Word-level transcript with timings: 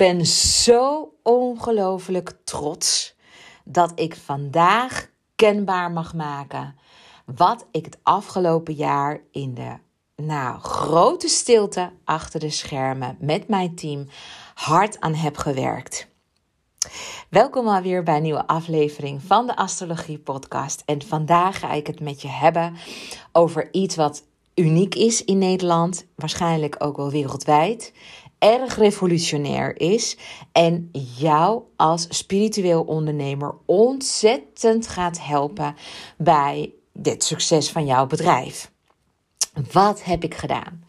Ben 0.00 0.26
zo 0.26 1.12
ongelooflijk 1.22 2.32
trots 2.44 3.16
dat 3.64 3.92
ik 3.94 4.16
vandaag 4.16 5.08
kenbaar 5.36 5.90
mag 5.90 6.14
maken 6.14 6.76
wat 7.24 7.66
ik 7.70 7.84
het 7.84 7.98
afgelopen 8.02 8.74
jaar 8.74 9.20
in 9.30 9.54
de 9.54 9.76
nou, 10.16 10.60
grote 10.60 11.28
stilte 11.28 11.92
achter 12.04 12.40
de 12.40 12.50
schermen 12.50 13.16
met 13.18 13.48
mijn 13.48 13.74
team 13.74 14.08
hard 14.54 15.00
aan 15.00 15.14
heb 15.14 15.36
gewerkt. 15.36 16.08
Welkom 17.28 17.68
alweer 17.68 18.02
bij 18.02 18.16
een 18.16 18.22
nieuwe 18.22 18.46
aflevering 18.46 19.22
van 19.22 19.46
de 19.46 19.56
Astrologie 19.56 20.18
Podcast. 20.18 20.82
En 20.86 21.02
vandaag 21.02 21.58
ga 21.58 21.72
ik 21.72 21.86
het 21.86 22.00
met 22.00 22.22
je 22.22 22.28
hebben 22.28 22.76
over 23.32 23.68
iets 23.72 23.96
wat 23.96 24.22
uniek 24.54 24.94
is 24.94 25.24
in 25.24 25.38
Nederland, 25.38 26.06
waarschijnlijk 26.16 26.76
ook 26.78 26.96
wel 26.96 27.10
wereldwijd 27.10 27.92
erg 28.40 28.76
revolutionair 28.76 29.80
is 29.80 30.16
en 30.52 30.90
jou 31.16 31.62
als 31.76 32.06
spiritueel 32.08 32.82
ondernemer 32.82 33.54
ontzettend 33.66 34.86
gaat 34.86 35.24
helpen 35.24 35.76
bij 36.16 36.72
dit 36.92 37.24
succes 37.24 37.70
van 37.70 37.86
jouw 37.86 38.06
bedrijf. 38.06 38.70
Wat 39.72 40.04
heb 40.04 40.24
ik 40.24 40.34
gedaan? 40.34 40.84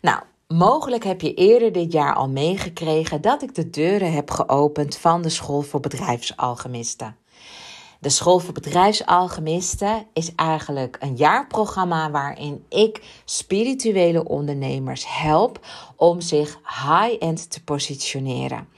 Nou, 0.00 0.22
mogelijk 0.48 1.04
heb 1.04 1.20
je 1.20 1.34
eerder 1.34 1.72
dit 1.72 1.92
jaar 1.92 2.14
al 2.14 2.28
meegekregen 2.28 3.20
dat 3.20 3.42
ik 3.42 3.54
de 3.54 3.70
deuren 3.70 4.12
heb 4.12 4.30
geopend 4.30 4.96
van 4.96 5.22
de 5.22 5.28
School 5.28 5.62
voor 5.62 5.80
Bedrijfsalchemisten. 5.80 7.16
De 8.00 8.08
School 8.08 8.38
voor 8.38 8.54
Bedrijfsalchemisten 8.54 10.06
is 10.12 10.34
eigenlijk 10.34 10.96
een 11.00 11.16
jaarprogramma 11.16 12.10
waarin 12.10 12.64
ik 12.68 13.20
spirituele 13.24 14.24
ondernemers 14.24 15.04
help 15.08 15.66
om 15.96 16.20
zich 16.20 16.60
high-end 16.64 17.50
te 17.50 17.64
positioneren. 17.64 18.68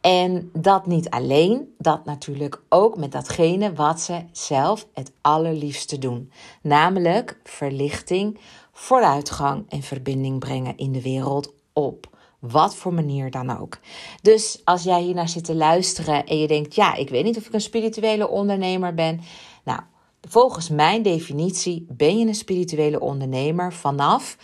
En 0.00 0.50
dat 0.52 0.86
niet 0.86 1.10
alleen, 1.10 1.74
dat 1.78 2.04
natuurlijk 2.04 2.62
ook 2.68 2.96
met 2.96 3.12
datgene 3.12 3.72
wat 3.72 4.00
ze 4.00 4.24
zelf 4.32 4.86
het 4.94 5.12
allerliefste 5.20 5.98
doen, 5.98 6.32
namelijk 6.62 7.40
verlichting, 7.44 8.38
vooruitgang 8.72 9.64
en 9.68 9.82
verbinding 9.82 10.38
brengen 10.38 10.76
in 10.76 10.92
de 10.92 11.02
wereld 11.02 11.52
op 11.72 12.17
wat 12.38 12.76
voor 12.76 12.94
manier 12.94 13.30
dan 13.30 13.58
ook. 13.60 13.78
Dus 14.22 14.60
als 14.64 14.82
jij 14.82 15.02
hier 15.02 15.14
naar 15.14 15.28
zit 15.28 15.44
te 15.44 15.54
luisteren 15.54 16.26
en 16.26 16.38
je 16.38 16.46
denkt: 16.46 16.74
ja, 16.74 16.94
ik 16.94 17.08
weet 17.08 17.24
niet 17.24 17.36
of 17.36 17.46
ik 17.46 17.52
een 17.52 17.60
spirituele 17.60 18.28
ondernemer 18.28 18.94
ben. 18.94 19.20
Nou, 19.64 19.80
volgens 20.20 20.68
mijn 20.68 21.02
definitie 21.02 21.86
ben 21.88 22.18
je 22.18 22.26
een 22.26 22.34
spirituele 22.34 23.00
ondernemer 23.00 23.72
vanaf 23.72 24.36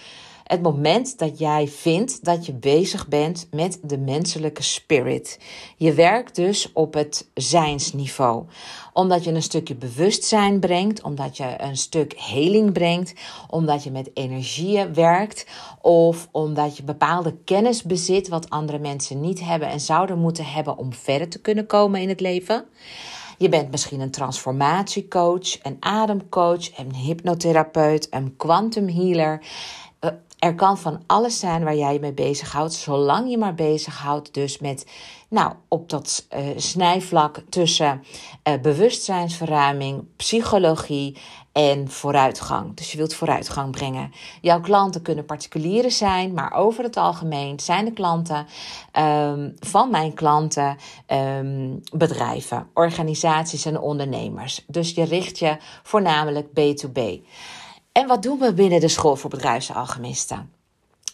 het 0.45 0.63
moment 0.63 1.19
dat 1.19 1.39
jij 1.39 1.69
vindt 1.69 2.25
dat 2.25 2.47
je 2.47 2.53
bezig 2.53 3.09
bent 3.09 3.49
met 3.51 3.79
de 3.83 3.99
menselijke 3.99 4.63
spirit. 4.63 5.39
Je 5.77 5.93
werkt 5.93 6.35
dus 6.35 6.73
op 6.73 6.95
het 6.95 7.31
zijnsniveau. 7.35 8.45
Omdat 8.93 9.25
je 9.25 9.31
een 9.31 9.43
stukje 9.43 9.75
bewustzijn 9.75 10.61
brengt, 10.61 11.03
omdat 11.03 11.37
je 11.37 11.55
een 11.59 11.77
stuk 11.77 12.19
heling 12.19 12.73
brengt, 12.73 13.15
omdat 13.49 13.85
je 13.85 13.91
met 13.91 14.11
energieën 14.15 14.95
werkt 14.95 15.47
of 15.81 16.29
omdat 16.31 16.77
je 16.77 16.83
bepaalde 16.83 17.37
kennis 17.45 17.83
bezit 17.83 18.29
wat 18.29 18.51
andere 18.51 18.79
mensen 18.79 19.21
niet 19.21 19.41
hebben 19.41 19.69
en 19.69 19.81
zouden 19.81 20.19
moeten 20.19 20.47
hebben 20.47 20.77
om 20.77 20.93
verder 20.93 21.29
te 21.29 21.41
kunnen 21.41 21.67
komen 21.67 22.01
in 22.01 22.09
het 22.09 22.21
leven. 22.21 22.65
Je 23.39 23.49
bent 23.49 23.71
misschien 23.71 24.01
een 24.01 24.11
transformatiecoach, 24.11 25.63
een 25.63 25.77
ademcoach, 25.81 26.79
een 26.79 26.95
hypnotherapeut, 26.95 28.07
een 28.11 28.37
quantum 28.37 28.89
healer. 28.89 29.43
Er 30.45 30.55
kan 30.55 30.79
van 30.79 31.03
alles 31.07 31.39
zijn 31.39 31.65
waar 31.65 31.77
jij 31.77 31.93
je 31.93 32.01
mee 32.01 32.13
bezighoudt, 32.13 32.73
zolang 32.73 33.31
je 33.31 33.39
maar 33.39 33.55
bezighoudt 33.55 34.35
dus 34.35 34.59
met, 34.59 34.87
nou, 35.29 35.53
op 35.69 35.89
dat 35.89 36.27
uh, 36.37 36.47
snijvlak 36.57 37.43
tussen 37.49 38.05
uh, 38.49 38.55
bewustzijnsverruiming, 38.63 40.05
psychologie 40.17 41.17
en 41.53 41.91
vooruitgang. 41.91 42.77
Dus 42.77 42.91
je 42.93 42.97
wilt 42.97 43.15
vooruitgang 43.15 43.71
brengen. 43.71 44.13
Jouw 44.41 44.61
klanten 44.61 45.03
kunnen 45.03 45.25
particulieren 45.25 45.93
zijn, 45.93 46.33
maar 46.33 46.53
over 46.53 46.85
het 46.85 46.97
algemeen 46.97 47.61
zijn 47.61 47.85
de 47.85 47.93
klanten 47.93 48.47
um, 48.99 49.55
van 49.59 49.91
mijn 49.91 50.15
klanten 50.15 50.77
um, 51.07 51.81
bedrijven, 51.93 52.67
organisaties 52.75 53.65
en 53.65 53.81
ondernemers. 53.81 54.65
Dus 54.67 54.91
je 54.91 55.05
richt 55.05 55.39
je 55.39 55.57
voornamelijk 55.83 56.47
B2B. 56.49 57.23
En 57.95 58.07
wat 58.07 58.23
doen 58.23 58.39
we 58.39 58.55
binnen 58.55 58.81
de 58.81 58.89
School 58.89 59.17
voor 59.17 59.31
Bedrijfsalchemisten? 59.31 60.53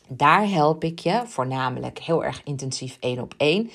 Daar 0.09 0.49
help 0.49 0.85
ik 0.85 0.99
je 0.99 1.23
voornamelijk 1.27 1.99
heel 1.99 2.25
erg 2.25 2.41
intensief 2.45 2.97
één 3.01 3.21
op 3.21 3.35
één 3.37 3.71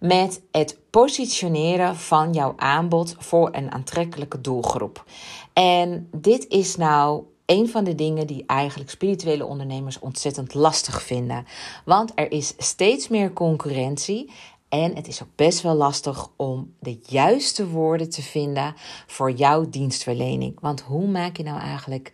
met 0.00 0.40
het 0.50 0.78
positioneren 0.90 1.96
van 1.96 2.32
jouw 2.32 2.52
aanbod 2.56 3.16
voor 3.18 3.48
een 3.52 3.72
aantrekkelijke 3.72 4.40
doelgroep. 4.40 5.04
En 5.52 6.08
dit 6.12 6.48
is 6.48 6.76
nou 6.76 7.22
een 7.46 7.68
van 7.68 7.84
de 7.84 7.94
dingen 7.94 8.26
die 8.26 8.44
eigenlijk 8.46 8.90
spirituele 8.90 9.46
ondernemers 9.46 9.98
ontzettend 9.98 10.54
lastig 10.54 11.02
vinden. 11.02 11.46
Want 11.84 12.12
er 12.14 12.32
is 12.32 12.54
steeds 12.58 13.08
meer 13.08 13.32
concurrentie. 13.32 14.30
En 14.68 14.96
het 14.96 15.08
is 15.08 15.22
ook 15.22 15.36
best 15.36 15.60
wel 15.60 15.74
lastig 15.74 16.28
om 16.36 16.74
de 16.80 16.98
juiste 17.06 17.68
woorden 17.68 18.10
te 18.10 18.22
vinden 18.22 18.74
voor 19.06 19.30
jouw 19.30 19.68
dienstverlening. 19.68 20.60
Want 20.60 20.80
hoe 20.80 21.06
maak 21.06 21.36
je 21.36 21.42
nou 21.42 21.60
eigenlijk 21.60 22.12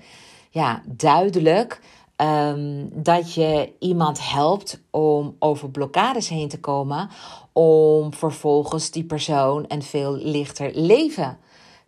ja, 0.51 0.83
duidelijk 0.87 1.81
um, 2.17 2.91
dat 2.93 3.35
je 3.35 3.73
iemand 3.79 4.31
helpt 4.31 4.81
om 4.91 5.37
over 5.39 5.71
blokkades 5.71 6.29
heen 6.29 6.49
te 6.49 6.61
komen, 6.61 7.11
om 7.53 8.15
vervolgens 8.15 8.91
die 8.91 9.05
persoon 9.05 9.65
een 9.69 9.83
veel 9.83 10.17
lichter 10.17 10.71
leven 10.75 11.39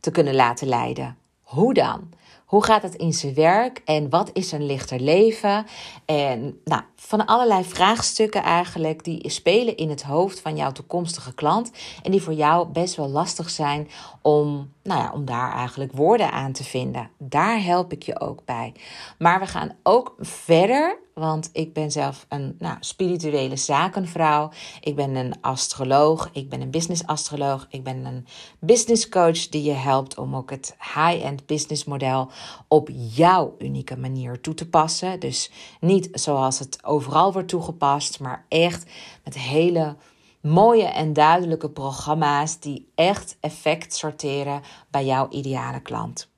te 0.00 0.11
kunnen 0.11 0.34
laten 0.34 0.69
leiden. 0.69 1.17
Hoe 1.43 1.75
dan? 1.75 2.11
Hoe 2.53 2.65
gaat 2.65 2.83
het 2.83 2.95
in 2.95 3.13
zijn 3.13 3.35
werk 3.35 3.83
en 3.85 4.11
wat 4.11 4.31
is 4.33 4.53
een 4.53 4.67
lichter 4.67 5.01
leven? 5.01 5.67
En 6.05 6.61
nou, 6.65 6.83
van 6.97 7.27
allerlei 7.27 7.65
vraagstukken 7.65 8.43
eigenlijk 8.43 9.05
die 9.05 9.31
spelen 9.31 9.77
in 9.77 9.89
het 9.89 10.03
hoofd 10.03 10.41
van 10.41 10.57
jouw 10.57 10.73
toekomstige 10.73 11.35
klant 11.35 11.71
en 12.03 12.11
die 12.11 12.23
voor 12.23 12.33
jou 12.33 12.69
best 12.69 12.95
wel 12.95 13.09
lastig 13.09 13.51
zijn 13.51 13.89
om, 14.23 14.73
nou 14.83 15.01
ja, 15.01 15.12
om 15.12 15.25
daar 15.25 15.53
eigenlijk 15.53 15.93
woorden 15.93 16.33
aan 16.33 16.53
te 16.53 16.65
vinden. 16.65 17.11
Daar 17.19 17.62
help 17.62 17.93
ik 17.93 18.03
je 18.03 18.21
ook 18.21 18.45
bij. 18.45 18.73
Maar 19.19 19.41
we 19.41 19.47
gaan 19.47 19.77
ook 19.83 20.15
verder 20.19 20.99
want 21.15 21.50
ik 21.53 21.73
ben 21.73 21.91
zelf 21.91 22.27
een 22.28 22.56
nou, 22.59 22.77
spirituele 22.81 23.56
zakenvrouw. 23.56 24.50
Ik 24.81 24.97
ben 24.97 25.15
een 25.15 25.34
astroloog. 25.41 26.28
Ik 26.33 26.49
ben 26.49 26.61
een 26.61 26.71
business 26.71 27.06
astroloog. 27.06 27.67
Ik 27.71 27.83
ben 27.83 28.05
een 28.05 28.27
business 28.59 29.09
coach 29.09 29.49
die 29.49 29.62
je 29.62 29.73
helpt 29.73 30.19
om 30.19 30.37
ook 30.37 30.50
het 30.50 30.77
high-end 30.78 31.47
business 31.47 31.84
model 31.84 32.31
op 32.69 32.89
jouw 32.93 33.55
unieke 33.59 33.97
manier 33.97 34.41
toe 34.41 34.55
te 34.55 34.69
passen. 34.69 35.21
Dus 35.21 35.50
niet 35.81 36.09
zoals 36.12 36.59
het 36.59 36.84
overal 36.84 37.33
wordt 37.33 37.49
toegepast, 37.49 38.21
maar 38.21 38.44
echt 38.49 38.91
met 39.25 39.39
hele 39.39 39.97
mooie 40.41 40.87
en 40.87 41.12
duidelijke 41.12 41.71
programma's 41.71 42.59
die 42.59 42.91
echt 42.94 43.37
effect 43.41 43.94
sorteren 43.94 44.62
bij 44.91 45.05
jouw 45.05 45.29
ideale 45.31 45.81
klant. 45.81 46.31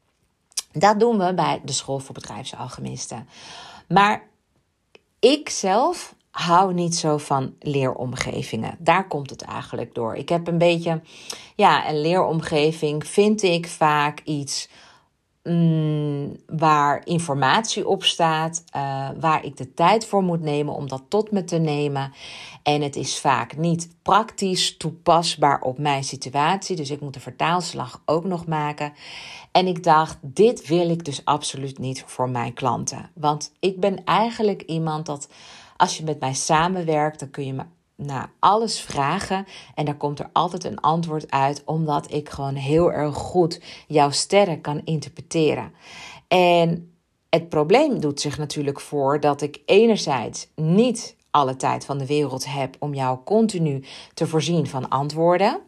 Dat 0.73 1.01
doen 1.01 1.19
we 1.19 1.35
bij 1.35 1.61
de 1.65 1.73
School 1.73 1.99
voor 1.99 2.15
Bedrijfsalchemisten. 2.15 3.29
Maar 3.89 4.33
ik 5.25 5.49
zelf 5.49 6.15
hou 6.31 6.75
niet 6.75 6.97
zo 6.97 7.19
van 7.19 7.55
leeromgevingen. 7.59 8.76
Daar 8.79 9.09
komt 9.09 9.31
het 9.31 9.43
eigenlijk 9.43 9.94
door. 9.94 10.15
Ik 10.15 10.29
heb 10.29 10.47
een 10.47 10.59
beetje, 10.59 11.00
ja, 11.55 11.88
een 11.88 12.00
leeromgeving 12.00 13.06
vind 13.06 13.43
ik 13.43 13.67
vaak 13.67 14.21
iets 14.25 14.69
mm, 15.43 16.37
waar 16.47 17.06
informatie 17.06 17.88
op 17.88 18.05
staat, 18.05 18.65
uh, 18.76 19.09
waar 19.21 19.44
ik 19.44 19.56
de 19.56 19.75
tijd 19.75 20.06
voor 20.06 20.23
moet 20.23 20.41
nemen 20.41 20.75
om 20.75 20.88
dat 20.88 21.03
tot 21.09 21.31
me 21.31 21.44
te 21.44 21.59
nemen. 21.59 22.12
En 22.62 22.82
het 22.82 22.97
is 22.97 23.19
vaak 23.19 23.56
niet 23.56 23.88
praktisch 24.03 24.76
toepasbaar 24.76 25.61
op 25.61 25.79
mijn 25.79 26.05
situatie. 26.05 26.76
Dus 26.76 26.91
ik 26.91 27.00
moet 27.00 27.15
de 27.15 27.21
vertaalslag 27.21 28.03
ook 28.05 28.25
nog 28.25 28.47
maken. 28.47 28.93
En 29.55 29.67
ik 29.67 29.83
dacht, 29.83 30.19
dit 30.21 30.67
wil 30.67 30.91
ik 30.91 31.05
dus 31.05 31.25
absoluut 31.25 31.79
niet 31.79 32.03
voor 32.06 32.31
mijn 32.31 32.53
klanten. 32.53 33.11
Want 33.15 33.53
ik 33.61 33.81
ben 33.81 34.05
eigenlijk 34.05 34.62
iemand 34.62 35.06
dat 35.06 35.29
als 35.77 35.97
je 35.97 36.05
met 36.05 36.21
mij 36.21 36.35
samenwerkt, 36.35 37.19
dan 37.19 37.31
kun 37.31 37.47
je 37.47 37.53
me 37.53 37.62
naar 37.97 38.33
alles 38.39 38.81
vragen 38.81 39.47
en 39.75 39.85
daar 39.85 39.97
komt 39.97 40.19
er 40.19 40.31
altijd 40.33 40.65
een 40.65 40.81
antwoord 40.81 41.31
uit, 41.31 41.62
omdat 41.65 42.12
ik 42.12 42.29
gewoon 42.29 42.55
heel 42.55 42.93
erg 42.93 43.15
goed 43.15 43.61
jouw 43.87 44.11
sterren 44.11 44.61
kan 44.61 44.81
interpreteren. 44.85 45.73
En 46.29 46.93
het 47.29 47.49
probleem 47.49 48.00
doet 48.00 48.21
zich 48.21 48.39
natuurlijk 48.39 48.81
voor 48.81 49.21
dat 49.21 49.43
ik 49.43 49.62
enerzijds 49.67 50.49
niet 50.55 51.17
alle 51.31 51.57
tijd 51.57 51.85
van 51.85 51.99
de 51.99 52.07
wereld 52.07 52.45
heb 52.45 52.77
om 52.79 52.95
jou 52.95 53.19
continu 53.25 53.85
te 54.15 54.27
voorzien 54.27 54.67
van 54.67 54.89
antwoorden. 54.89 55.61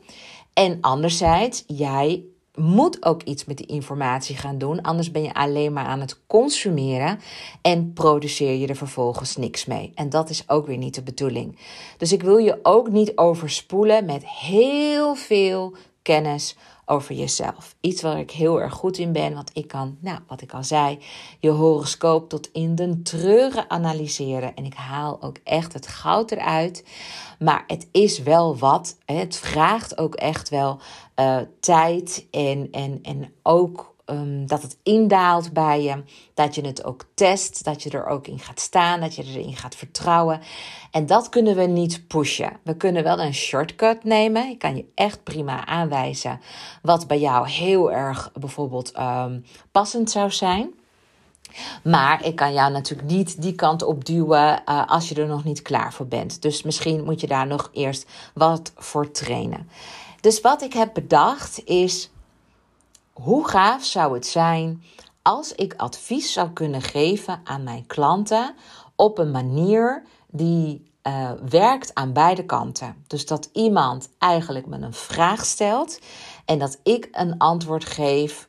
En 0.53 0.79
anderzijds, 0.81 1.65
jij 1.67 2.25
moet 2.57 3.05
ook 3.05 3.23
iets 3.23 3.45
met 3.45 3.57
die 3.57 3.67
informatie 3.67 4.37
gaan 4.37 4.59
doen. 4.59 4.83
Anders 4.83 5.11
ben 5.11 5.23
je 5.23 5.35
alleen 5.35 5.73
maar 5.73 5.85
aan 5.85 6.01
het 6.01 6.21
consumeren 6.27 7.21
en 7.63 7.93
produceer 7.93 8.55
je 8.55 8.67
er 8.67 8.77
vervolgens 8.77 9.37
niks 9.37 9.65
mee. 9.65 9.93
En 9.95 10.09
dat 10.11 10.31
is 10.31 10.49
ook 10.49 10.67
weer 10.67 10.77
niet 10.77 10.95
de 10.95 11.03
bedoeling. 11.03 11.59
Dus 11.99 12.13
ik 12.13 12.23
wil 12.23 12.37
je 12.37 12.59
ook 12.63 12.89
niet 12.89 13.17
overspoelen 13.17 14.05
met 14.05 14.29
heel 14.29 15.15
veel 15.15 15.77
kennis 16.03 16.57
over 16.89 17.15
jezelf. 17.15 17.77
Iets 17.81 18.03
waar 18.03 18.19
ik 18.19 18.31
heel 18.31 18.61
erg 18.61 18.73
goed 18.73 18.99
in 18.99 19.13
ben, 19.13 19.35
want 19.35 19.51
ik 19.53 19.69
kan, 19.69 19.97
nou, 20.01 20.19
wat 20.27 20.41
ik 20.41 20.53
al 20.53 20.65
zei, 20.65 20.99
je 21.41 21.51
horoscoop 21.51 22.29
tot 22.29 22.49
in 22.53 22.75
de 22.75 23.03
treuren 23.03 23.71
analyseren. 23.71 24.55
En 24.55 24.65
ik 24.65 24.75
haal 24.75 25.23
ook 25.23 25.37
echt 25.45 25.73
het 25.73 25.87
goud 25.87 26.31
eruit. 26.31 26.85
Maar 27.39 27.65
het 27.67 27.89
is 27.93 28.19
wel 28.19 28.57
wat. 28.57 28.97
Het 29.05 29.37
vraagt 29.37 29.99
ook 29.99 30.15
echt 30.15 30.49
wel 30.49 30.81
uh, 31.21 31.39
tijd 31.61 32.27
en, 32.31 32.69
en, 32.71 32.99
en 33.03 33.33
ook 33.43 33.97
um, 34.07 34.47
dat 34.47 34.63
het 34.63 34.79
indaalt 34.83 35.53
bij 35.53 35.83
je. 35.83 36.03
Dat 36.35 36.55
je 36.55 36.67
het 36.67 36.85
ook 36.85 37.05
test, 37.15 37.65
dat 37.65 37.83
je 37.83 37.91
er 37.91 38.07
ook 38.07 38.27
in 38.27 38.39
gaat 38.39 38.61
staan, 38.61 39.01
dat 39.01 39.15
je 39.15 39.25
erin 39.25 39.57
gaat 39.57 39.75
vertrouwen. 39.75 40.41
En 40.91 41.07
dat 41.07 41.29
kunnen 41.29 41.57
we 41.57 41.63
niet 41.63 42.09
pushen. 42.09 42.53
We 42.63 42.77
kunnen 42.77 43.03
wel 43.03 43.21
een 43.21 43.35
shortcut 43.35 44.05
nemen. 44.05 44.49
Ik 44.49 44.59
kan 44.59 44.77
je 44.77 44.85
echt 44.95 45.23
prima 45.23 45.67
aanwijzen 45.67 46.41
wat 46.83 47.07
bij 47.07 47.19
jou 47.19 47.49
heel 47.49 47.93
erg 47.93 48.33
bijvoorbeeld 48.33 48.99
um, 48.99 49.45
passend 49.73 50.11
zou 50.11 50.31
zijn. 50.31 50.75
Maar 51.83 52.25
ik 52.25 52.37
kan 52.37 52.53
jou 52.53 52.73
natuurlijk 52.73 53.09
niet 53.09 53.43
die 53.43 53.55
kant 53.55 53.83
op 53.83 54.05
duwen 54.05 54.63
uh, 54.69 54.87
als 54.87 55.09
je 55.09 55.15
er 55.15 55.27
nog 55.27 55.45
niet 55.45 55.63
klaar 55.63 55.93
voor 55.93 56.07
bent. 56.07 56.43
Dus 56.43 56.63
misschien 56.63 57.05
moet 57.05 57.21
je 57.21 57.27
daar 57.27 57.47
nog 57.47 57.71
eerst 57.73 58.07
wat 58.35 58.73
voor 58.77 59.11
trainen. 59.11 59.69
Dus 60.21 60.41
wat 60.41 60.63
ik 60.63 60.73
heb 60.73 60.95
bedacht 60.95 61.65
is: 61.65 62.11
hoe 63.13 63.49
gaaf 63.49 63.85
zou 63.85 64.15
het 64.15 64.27
zijn 64.27 64.83
als 65.23 65.53
ik 65.53 65.75
advies 65.77 66.33
zou 66.33 66.51
kunnen 66.51 66.83
geven 66.83 67.41
aan 67.45 67.63
mijn 67.63 67.87
klanten 67.87 68.55
op 68.95 69.19
een 69.19 69.31
manier 69.31 70.03
die 70.27 70.91
uh, 71.03 71.31
werkt 71.49 71.95
aan 71.95 72.13
beide 72.13 72.45
kanten. 72.45 73.05
Dus 73.07 73.27
dat 73.27 73.49
iemand 73.53 74.09
eigenlijk 74.19 74.67
me 74.67 74.79
een 74.79 74.95
vraag 74.95 75.45
stelt 75.45 76.01
en 76.45 76.59
dat 76.59 76.79
ik 76.83 77.09
een 77.13 77.39
antwoord 77.39 77.85
geef 77.85 78.49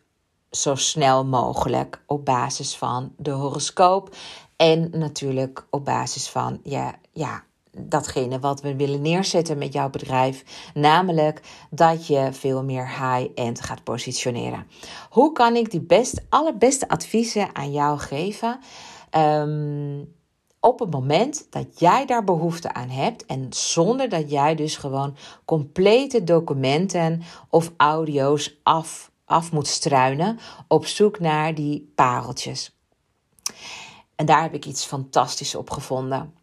zo 0.51 0.75
snel 0.75 1.25
mogelijk 1.25 2.03
op 2.05 2.25
basis 2.25 2.75
van 2.75 3.13
de 3.17 3.31
horoscoop 3.31 4.15
en 4.55 4.89
natuurlijk 4.91 5.67
op 5.69 5.85
basis 5.85 6.29
van 6.29 6.59
ja, 6.63 6.95
ja, 7.11 7.43
datgene 7.77 8.39
wat 8.39 8.61
we 8.61 8.75
willen 8.75 9.01
neerzetten 9.01 9.57
met 9.57 9.73
jouw 9.73 9.89
bedrijf, 9.89 10.43
namelijk 10.73 11.41
dat 11.69 12.07
je 12.07 12.29
veel 12.31 12.63
meer 12.63 12.87
high-end 12.87 13.61
gaat 13.61 13.83
positioneren. 13.83 14.67
Hoe 15.09 15.31
kan 15.31 15.55
ik 15.55 15.71
die 15.71 15.81
best, 15.81 16.25
allerbeste 16.29 16.89
adviezen 16.89 17.55
aan 17.55 17.71
jou 17.71 17.99
geven? 17.99 18.59
Ehm, 19.09 20.03
op 20.59 20.79
het 20.79 20.91
moment 20.91 21.47
dat 21.49 21.79
jij 21.79 22.05
daar 22.05 22.23
behoefte 22.23 22.73
aan 22.73 22.89
hebt 22.89 23.25
en 23.25 23.47
zonder 23.49 24.09
dat 24.09 24.31
jij 24.31 24.55
dus 24.55 24.77
gewoon 24.77 25.15
complete 25.45 26.23
documenten 26.23 27.21
of 27.49 27.71
audio's 27.77 28.59
af, 28.63 29.11
af 29.27 29.51
moet 29.51 29.67
struinen 29.67 30.39
op 30.67 30.85
zoek 30.85 31.19
naar 31.19 31.55
die 31.55 31.91
pareltjes. 31.95 32.75
En 34.15 34.25
daar 34.25 34.41
heb 34.41 34.53
ik 34.53 34.65
iets 34.65 34.85
fantastisch 34.85 35.55
op 35.55 35.69
gevonden. 35.69 36.33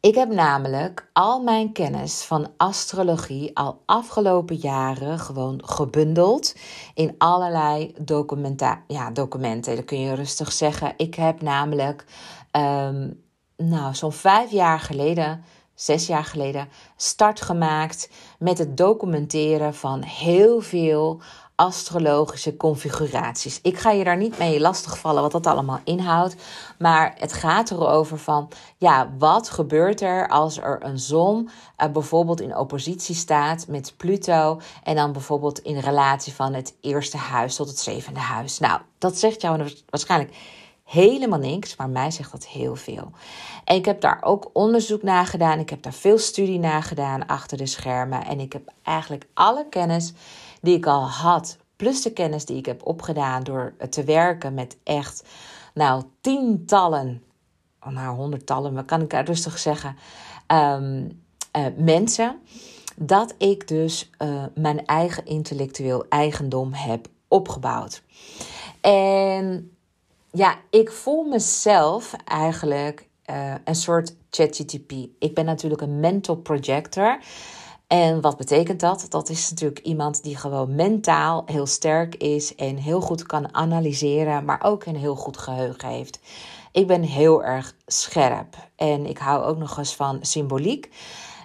Ik 0.00 0.14
heb 0.14 0.32
namelijk 0.32 1.10
al 1.12 1.42
mijn 1.42 1.72
kennis 1.72 2.22
van 2.22 2.50
astrologie 2.56 3.56
al 3.56 3.82
afgelopen 3.86 4.56
jaren 4.56 5.18
gewoon 5.18 5.60
gebundeld 5.64 6.54
in 6.94 7.14
allerlei 7.18 7.94
documenta 8.00 8.82
ja, 8.88 9.10
documenten. 9.10 9.76
Dat 9.76 9.84
kun 9.84 10.00
je 10.00 10.14
rustig 10.14 10.52
zeggen. 10.52 10.94
Ik 10.96 11.14
heb 11.14 11.42
namelijk, 11.42 12.04
um, 12.52 13.22
nou, 13.56 13.94
zo'n 13.94 14.12
vijf 14.12 14.50
jaar 14.50 14.80
geleden, 14.80 15.44
zes 15.74 16.06
jaar 16.06 16.24
geleden, 16.24 16.68
start 16.96 17.40
gemaakt 17.40 18.10
met 18.38 18.58
het 18.58 18.76
documenteren 18.76 19.74
van 19.74 20.02
heel 20.02 20.60
veel 20.60 21.20
astrologische 21.56 22.56
configuraties. 22.56 23.60
Ik 23.62 23.78
ga 23.78 23.90
je 23.90 24.04
daar 24.04 24.16
niet 24.16 24.38
mee 24.38 24.60
lastigvallen 24.60 25.22
wat 25.22 25.32
dat 25.32 25.46
allemaal 25.46 25.80
inhoudt, 25.84 26.36
maar 26.78 27.14
het 27.18 27.32
gaat 27.32 27.70
erover 27.70 28.18
van, 28.18 28.48
ja, 28.78 29.10
wat 29.18 29.50
gebeurt 29.50 30.00
er 30.00 30.28
als 30.28 30.58
er 30.58 30.78
een 30.82 30.98
zon 30.98 31.48
uh, 31.78 31.88
bijvoorbeeld 31.88 32.40
in 32.40 32.56
oppositie 32.56 33.14
staat 33.14 33.66
met 33.68 33.94
Pluto 33.96 34.60
en 34.82 34.94
dan 34.94 35.12
bijvoorbeeld 35.12 35.58
in 35.58 35.78
relatie 35.78 36.32
van 36.32 36.54
het 36.54 36.74
eerste 36.80 37.16
huis 37.16 37.56
tot 37.56 37.68
het 37.68 37.78
zevende 37.78 38.20
huis. 38.20 38.58
Nou, 38.58 38.80
dat 38.98 39.18
zegt 39.18 39.40
jou 39.40 39.70
waarschijnlijk 39.90 40.36
helemaal 40.84 41.38
niks, 41.38 41.76
maar 41.76 41.88
mij 41.88 42.10
zegt 42.10 42.32
dat 42.32 42.46
heel 42.46 42.76
veel. 42.76 43.10
En 43.64 43.76
ik 43.76 43.84
heb 43.84 44.00
daar 44.00 44.18
ook 44.20 44.50
onderzoek 44.52 45.02
naar 45.02 45.26
gedaan. 45.26 45.58
Ik 45.58 45.70
heb 45.70 45.82
daar 45.82 45.92
veel 45.92 46.18
studie 46.18 46.58
naar 46.58 46.82
gedaan 46.82 47.26
achter 47.26 47.58
de 47.58 47.66
schermen. 47.66 48.24
En 48.24 48.40
ik 48.40 48.52
heb 48.52 48.72
eigenlijk 48.82 49.26
alle 49.34 49.66
kennis 49.68 50.12
die 50.60 50.76
ik 50.76 50.86
al 50.86 51.08
had, 51.08 51.56
plus 51.76 52.02
de 52.02 52.12
kennis 52.12 52.44
die 52.44 52.56
ik 52.56 52.66
heb 52.66 52.86
opgedaan 52.86 53.42
door 53.42 53.74
te 53.90 54.04
werken 54.04 54.54
met 54.54 54.76
echt, 54.82 55.24
nou, 55.74 56.02
tientallen, 56.20 57.22
oh, 57.80 57.92
nou, 57.92 58.16
honderdtallen, 58.16 58.72
maar 58.72 58.84
kan 58.84 59.02
ik 59.02 59.12
rustig 59.12 59.58
zeggen, 59.58 59.96
um, 60.46 61.22
uh, 61.56 61.66
mensen, 61.76 62.38
dat 62.96 63.34
ik 63.38 63.68
dus 63.68 64.10
uh, 64.18 64.44
mijn 64.54 64.86
eigen 64.86 65.26
intellectueel 65.26 66.04
eigendom 66.08 66.72
heb 66.72 67.06
opgebouwd. 67.28 68.02
En 68.80 69.73
ja, 70.34 70.56
ik 70.70 70.90
voel 70.90 71.24
mezelf 71.24 72.14
eigenlijk 72.24 73.08
uh, 73.30 73.54
een 73.64 73.74
soort 73.74 74.16
ChatGTP. 74.30 74.92
Ik 75.18 75.34
ben 75.34 75.44
natuurlijk 75.44 75.82
een 75.82 76.00
mental 76.00 76.36
projector. 76.36 77.18
En 77.86 78.20
wat 78.20 78.36
betekent 78.36 78.80
dat? 78.80 79.06
Dat 79.08 79.28
is 79.28 79.50
natuurlijk 79.50 79.80
iemand 79.80 80.22
die 80.22 80.36
gewoon 80.36 80.74
mentaal 80.74 81.42
heel 81.46 81.66
sterk 81.66 82.14
is 82.14 82.54
en 82.54 82.76
heel 82.76 83.00
goed 83.00 83.22
kan 83.22 83.54
analyseren, 83.54 84.44
maar 84.44 84.60
ook 84.62 84.84
een 84.84 84.96
heel 84.96 85.16
goed 85.16 85.36
geheugen 85.36 85.88
heeft. 85.88 86.20
Ik 86.72 86.86
ben 86.86 87.02
heel 87.02 87.44
erg 87.44 87.74
scherp 87.86 88.56
en 88.76 89.06
ik 89.06 89.18
hou 89.18 89.44
ook 89.44 89.58
nog 89.58 89.78
eens 89.78 89.94
van 89.94 90.18
symboliek. 90.20 90.90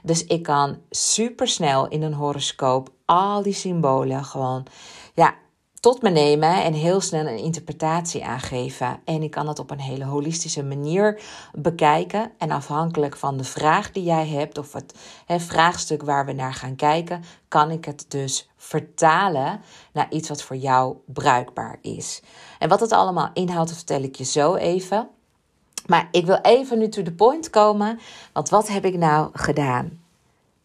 Dus 0.04 0.26
ik 0.26 0.44
kan 0.44 0.78
super 0.90 1.48
snel 1.48 1.88
in 1.88 2.02
een 2.02 2.14
horoscoop 2.14 2.90
al 3.06 3.44
die 3.44 3.54
symbolen 3.54 4.24
gewoon 4.24 4.66
ja, 5.14 5.36
tot 5.80 6.02
me 6.02 6.10
nemen 6.10 6.64
en 6.64 6.74
heel 6.74 7.02
snel 7.02 7.28
een 7.28 7.38
interpretatie 7.38 8.26
aangeven. 8.26 9.00
En 9.06 9.24
ik 9.24 9.32
kan 9.32 9.48
het 9.48 9.60
op 9.60 9.72
een 9.72 9.80
hele 9.80 10.06
holistische 10.06 10.64
manier 10.64 11.22
bekijken. 11.54 12.32
En 12.38 12.52
afhankelijk 12.52 13.18
van 13.18 13.38
de 13.38 13.44
vraag 13.44 13.92
die 13.92 14.04
jij 14.04 14.28
hebt, 14.28 14.58
of 14.58 14.74
het 14.74 14.94
vraagstuk 15.28 16.04
waar 16.04 16.26
we 16.26 16.34
naar 16.34 16.54
gaan 16.54 16.76
kijken, 16.76 17.24
kan 17.48 17.72
ik 17.72 17.86
het 17.86 18.06
dus 18.08 18.50
vertalen 18.58 19.62
naar 19.94 20.08
iets 20.10 20.30
wat 20.30 20.42
voor 20.42 20.56
jou 20.56 20.96
bruikbaar 21.06 21.78
is. 21.82 22.22
En 22.60 22.70
wat 22.70 22.80
het 22.80 22.92
allemaal 22.92 23.30
inhoudt, 23.34 23.74
vertel 23.74 24.02
ik 24.02 24.16
je 24.16 24.24
zo 24.24 24.56
even. 24.56 25.10
Maar 25.86 26.08
ik 26.12 26.26
wil 26.26 26.40
even 26.42 26.78
nu 26.78 26.90
to 26.90 27.04
the 27.04 27.14
point 27.14 27.50
komen. 27.50 28.00
Want 28.34 28.50
wat 28.50 28.68
heb 28.68 28.86
ik 28.86 28.98
nou 28.98 29.30
gedaan? 29.34 30.02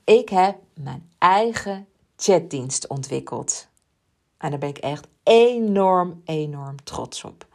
Ik 0.05 0.29
heb 0.29 0.57
mijn 0.75 1.11
eigen 1.19 1.87
chatdienst 2.17 2.87
ontwikkeld. 2.87 3.67
En 4.39 4.51
daar 4.51 4.59
ben 4.59 4.69
ik 4.69 4.79
echt 4.79 5.07
enorm, 5.23 6.23
enorm 6.25 6.85
trots 6.85 7.25
op. 7.25 7.47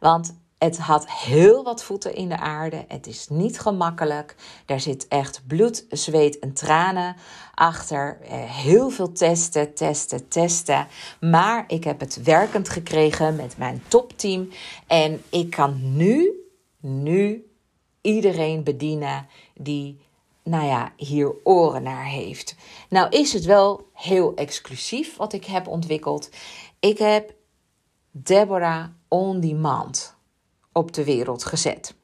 Want 0.00 0.34
het 0.58 0.78
had 0.78 1.10
heel 1.10 1.64
wat 1.64 1.84
voeten 1.84 2.14
in 2.14 2.28
de 2.28 2.38
aarde. 2.38 2.84
Het 2.88 3.06
is 3.06 3.28
niet 3.28 3.60
gemakkelijk. 3.60 4.36
Daar 4.66 4.80
zit 4.80 5.08
echt 5.08 5.42
bloed, 5.46 5.86
zweet 5.90 6.38
en 6.38 6.52
tranen 6.52 7.16
achter. 7.54 8.18
Eh, 8.20 8.30
heel 8.44 8.90
veel 8.90 9.12
testen, 9.12 9.74
testen, 9.74 10.28
testen. 10.28 10.86
Maar 11.20 11.64
ik 11.66 11.84
heb 11.84 12.00
het 12.00 12.22
werkend 12.22 12.68
gekregen 12.68 13.36
met 13.36 13.58
mijn 13.58 13.82
topteam. 13.88 14.48
En 14.86 15.22
ik 15.30 15.50
kan 15.50 15.96
nu, 15.96 16.32
nu 16.80 17.50
iedereen 18.00 18.64
bedienen 18.64 19.26
die 19.54 20.05
nou 20.46 20.64
ja, 20.64 20.92
hier 20.96 21.34
oren 21.44 21.82
naar 21.82 22.04
heeft. 22.04 22.54
Nou 22.88 23.08
is 23.08 23.32
het 23.32 23.44
wel 23.44 23.88
heel 23.92 24.34
exclusief 24.34 25.16
wat 25.16 25.32
ik 25.32 25.44
heb 25.44 25.66
ontwikkeld. 25.66 26.30
Ik 26.80 26.98
heb 26.98 27.34
Deborah 28.10 28.86
On 29.08 29.40
Demand 29.40 30.14
op 30.72 30.92
de 30.92 31.04
wereld 31.04 31.44
gezet. 31.44 31.94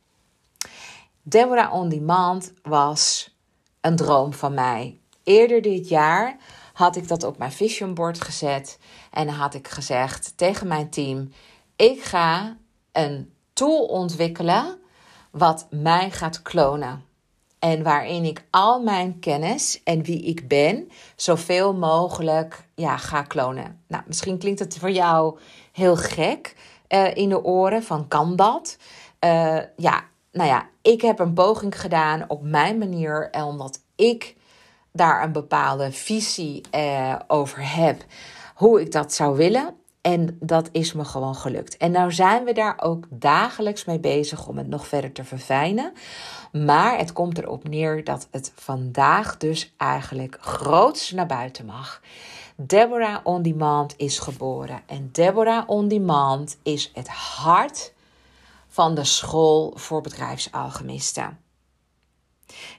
Deborah 1.22 1.72
On 1.74 1.88
Demand 1.88 2.52
was 2.62 3.34
een 3.80 3.96
droom 3.96 4.32
van 4.32 4.54
mij. 4.54 5.00
Eerder 5.22 5.62
dit 5.62 5.88
jaar 5.88 6.36
had 6.72 6.96
ik 6.96 7.08
dat 7.08 7.22
op 7.22 7.38
mijn 7.38 7.52
vision 7.52 7.94
board 7.94 8.20
gezet 8.20 8.78
en 9.10 9.28
had 9.28 9.54
ik 9.54 9.68
gezegd 9.68 10.32
tegen 10.36 10.66
mijn 10.66 10.90
team: 10.90 11.32
ik 11.76 12.02
ga 12.02 12.56
een 12.92 13.32
tool 13.52 13.84
ontwikkelen 13.84 14.78
wat 15.30 15.66
mij 15.70 16.10
gaat 16.10 16.42
klonen. 16.42 17.04
En 17.64 17.82
waarin 17.82 18.24
ik 18.24 18.44
al 18.50 18.82
mijn 18.82 19.18
kennis 19.18 19.80
en 19.84 20.02
wie 20.02 20.22
ik 20.22 20.48
ben 20.48 20.90
zoveel 21.16 21.74
mogelijk 21.74 22.64
ja, 22.74 22.96
ga 22.96 23.22
klonen. 23.22 23.82
Nou, 23.86 24.02
misschien 24.06 24.38
klinkt 24.38 24.58
het 24.58 24.78
voor 24.78 24.90
jou 24.90 25.38
heel 25.72 25.96
gek 25.96 26.56
uh, 26.88 27.14
in 27.14 27.28
de 27.28 27.44
oren 27.44 27.82
van 27.82 28.08
kan 28.08 28.36
dat? 28.36 28.76
Uh, 29.24 29.58
ja, 29.76 30.04
nou 30.32 30.48
ja, 30.48 30.68
ik 30.82 31.00
heb 31.00 31.18
een 31.18 31.32
poging 31.32 31.80
gedaan 31.80 32.24
op 32.28 32.42
mijn 32.42 32.78
manier. 32.78 33.30
En 33.30 33.44
omdat 33.44 33.80
ik 33.96 34.36
daar 34.92 35.22
een 35.22 35.32
bepaalde 35.32 35.92
visie 35.92 36.62
uh, 36.74 37.16
over 37.26 37.74
heb, 37.74 38.04
hoe 38.54 38.80
ik 38.80 38.92
dat 38.92 39.12
zou 39.12 39.36
willen. 39.36 39.76
En 40.02 40.36
dat 40.40 40.68
is 40.72 40.92
me 40.92 41.04
gewoon 41.04 41.34
gelukt. 41.34 41.76
En 41.76 41.90
nou 41.90 42.12
zijn 42.12 42.44
we 42.44 42.52
daar 42.52 42.80
ook 42.80 43.06
dagelijks 43.10 43.84
mee 43.84 43.98
bezig 43.98 44.46
om 44.46 44.58
het 44.58 44.68
nog 44.68 44.86
verder 44.86 45.12
te 45.12 45.24
verfijnen. 45.24 45.92
Maar 46.52 46.98
het 46.98 47.12
komt 47.12 47.38
erop 47.38 47.68
neer 47.68 48.04
dat 48.04 48.28
het 48.30 48.52
vandaag 48.54 49.36
dus 49.36 49.72
eigenlijk 49.76 50.38
groots 50.40 51.10
naar 51.10 51.26
buiten 51.26 51.64
mag. 51.64 52.00
Deborah 52.56 53.18
On 53.22 53.42
Demand 53.42 53.94
is 53.96 54.18
geboren. 54.18 54.82
En 54.86 55.08
Deborah 55.12 55.68
On 55.68 55.88
Demand 55.88 56.58
is 56.62 56.90
het 56.94 57.08
hart 57.08 57.92
van 58.68 58.94
de 58.94 59.04
school 59.04 59.72
voor 59.74 60.00
bedrijfsalchemisten. 60.00 61.38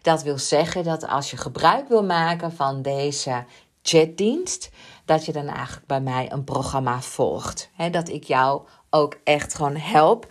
Dat 0.02 0.24
wil 0.24 0.38
zeggen 0.38 0.84
dat 0.84 1.08
als 1.08 1.32
je 1.32 1.38
gebruik 1.38 1.88
wil 1.88 2.04
maken 2.04 2.52
van 2.52 2.82
deze 2.82 3.46
chatdienst, 3.82 4.70
dat 5.06 5.26
je 5.26 5.32
dan 5.32 5.48
eigenlijk 5.48 5.88
bij 5.88 6.02
mij 6.02 6.32
een 6.32 6.44
programma 6.44 7.02
volgt. 7.02 7.70
dat 7.92 8.10
ik 8.10 8.24
jou 8.24 8.62
ook 8.90 9.20
echt 9.24 9.54
gewoon 9.54 9.76
help 9.76 10.28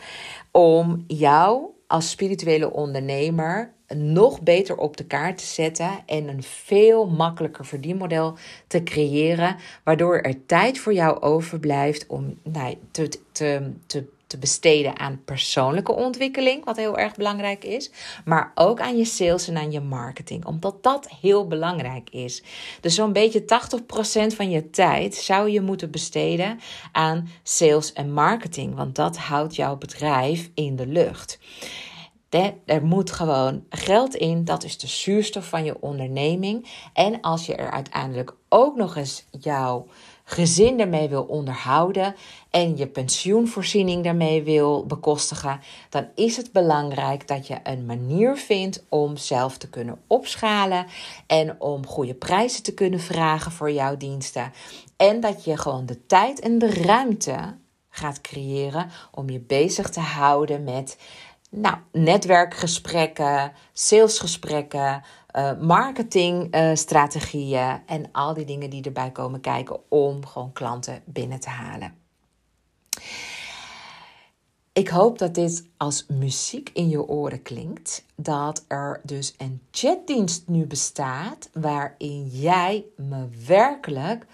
om 0.51 1.05
jou 1.07 1.65
als 1.87 2.11
spirituele 2.11 2.73
ondernemer 2.73 3.73
nog 3.95 4.41
beter 4.41 4.77
op 4.77 4.97
de 4.97 5.05
kaart 5.05 5.39
te 5.39 5.45
zetten 5.45 5.91
en 6.07 6.29
een 6.29 6.43
veel 6.43 7.07
makkelijker 7.07 7.67
verdienmodel 7.67 8.37
te 8.67 8.83
creëren, 8.83 9.57
waardoor 9.85 10.19
er 10.19 10.47
tijd 10.47 10.79
voor 10.79 10.93
jou 10.93 11.21
overblijft 11.21 12.07
om 12.07 12.39
nou, 12.43 12.77
te, 12.91 13.09
te, 13.33 13.73
te 13.87 14.05
te 14.33 14.39
besteden 14.39 14.99
aan 14.99 15.23
persoonlijke 15.25 15.93
ontwikkeling, 15.93 16.65
wat 16.65 16.77
heel 16.77 16.99
erg 16.99 17.15
belangrijk 17.15 17.65
is, 17.65 17.91
maar 18.25 18.53
ook 18.55 18.81
aan 18.81 18.97
je 18.97 19.05
sales 19.05 19.49
en 19.49 19.57
aan 19.57 19.71
je 19.71 19.81
marketing, 19.81 20.45
omdat 20.45 20.83
dat 20.83 21.09
heel 21.21 21.47
belangrijk 21.47 22.11
is. 22.11 22.43
Dus 22.81 22.95
zo'n 22.95 23.13
beetje 23.13 23.45
80% 24.33 24.35
van 24.35 24.51
je 24.51 24.71
tijd 24.71 25.15
zou 25.15 25.51
je 25.51 25.61
moeten 25.61 25.91
besteden 25.91 26.61
aan 26.93 27.29
sales 27.43 27.93
en 27.93 28.13
marketing, 28.13 28.75
want 28.75 28.95
dat 28.95 29.17
houdt 29.17 29.57
jouw 29.57 29.77
bedrijf 29.77 30.51
in 30.55 30.77
de 30.77 30.87
lucht. 30.87 31.39
Er 32.65 32.85
moet 32.85 33.11
gewoon 33.11 33.65
geld 33.69 34.15
in. 34.15 34.45
Dat 34.45 34.65
is 34.65 34.79
de 34.79 34.87
zuurstof 34.87 35.49
van 35.49 35.65
je 35.65 35.81
onderneming. 35.81 36.69
En 36.93 37.21
als 37.21 37.47
je 37.47 37.55
er 37.55 37.71
uiteindelijk 37.71 38.35
ook 38.49 38.77
nog 38.77 38.97
eens 38.97 39.25
jouw 39.41 39.87
gezin 40.33 40.81
ermee 40.81 41.09
wil 41.09 41.23
onderhouden 41.23 42.15
en 42.51 42.77
je 42.77 42.87
pensioenvoorziening 42.87 44.05
daarmee 44.05 44.43
wil 44.43 44.87
bekostigen, 44.87 45.61
dan 45.89 46.07
is 46.15 46.37
het 46.37 46.53
belangrijk 46.53 47.29
dat 47.29 47.47
je 47.47 47.57
een 47.63 47.87
manier 47.87 48.37
vindt 48.37 48.85
om 48.89 49.17
zelf 49.17 49.59
te 49.59 49.69
kunnen 49.69 50.01
opschalen 50.07 50.87
en 51.27 51.61
om 51.61 51.87
goede 51.87 52.15
prijzen 52.15 52.63
te 52.63 52.75
kunnen 52.75 53.01
vragen 53.01 53.53
voor 53.53 53.71
jouw 53.71 53.97
diensten. 53.97 54.53
En 54.97 55.21
dat 55.21 55.45
je 55.45 55.57
gewoon 55.57 55.87
de 55.87 56.07
tijd 56.07 56.41
en 56.41 56.59
de 56.59 56.83
ruimte 56.83 57.57
gaat 57.91 58.21
creëren 58.21 58.91
om 59.11 59.31
je 59.31 59.41
bezig 59.41 59.89
te 59.89 60.01
houden 60.01 60.65
met 60.65 60.97
nou, 61.51 61.77
netwerkgesprekken, 61.93 63.53
salesgesprekken, 63.73 65.03
uh, 65.33 65.61
marketingstrategieën 65.61 67.81
en 67.87 68.09
al 68.13 68.35
die 68.35 68.45
dingen 68.45 68.71
die 68.71 68.83
erbij 68.83 69.11
komen 69.11 69.41
kijken 69.41 69.81
om 69.89 70.27
gewoon 70.27 70.53
klanten 70.53 71.03
binnen 71.05 71.41
te 71.41 71.49
halen. 71.49 71.95
Ik 74.73 74.89
hoop 74.89 75.19
dat 75.19 75.35
dit 75.35 75.69
als 75.77 76.07
muziek 76.09 76.71
in 76.73 76.89
je 76.89 77.09
oren 77.09 77.43
klinkt. 77.43 78.05
Dat 78.17 78.65
er 78.69 79.01
dus 79.03 79.35
een 79.39 79.63
chatdienst 79.71 80.49
nu 80.49 80.67
bestaat 80.67 81.51
waarin 81.53 82.27
jij 82.27 82.85
me 82.97 83.29
werkelijk 83.47 84.27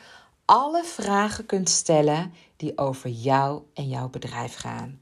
alle 0.45 0.85
vragen 0.85 1.47
kunt 1.47 1.69
stellen 1.69 2.33
die 2.57 2.79
over 2.79 3.11
jou 3.11 3.63
en 3.75 3.89
jouw 3.89 4.09
bedrijf 4.09 4.55
gaan. 4.55 5.01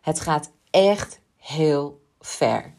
Het 0.00 0.20
gaat 0.20 0.50
echt 0.70 1.20
heel 1.36 2.00
ver. 2.20 2.74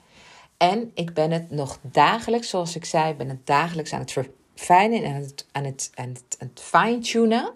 En 0.60 0.92
ik 0.94 1.14
ben 1.14 1.32
het 1.32 1.52
nog 1.52 1.80
dagelijks, 1.82 2.50
zoals 2.50 2.76
ik 2.76 2.86
zei, 2.86 3.14
ben 3.14 3.30
het 3.30 3.46
dagelijks 3.46 3.94
aan 3.94 4.00
het 4.00 4.12
verfijnen 4.12 5.04
en 5.04 5.16
aan 5.16 5.22
het, 5.22 5.46
aan 5.52 5.64
het, 5.64 5.92
aan 5.98 6.16
het, 6.38 6.62
fine-tunen. 6.62 7.52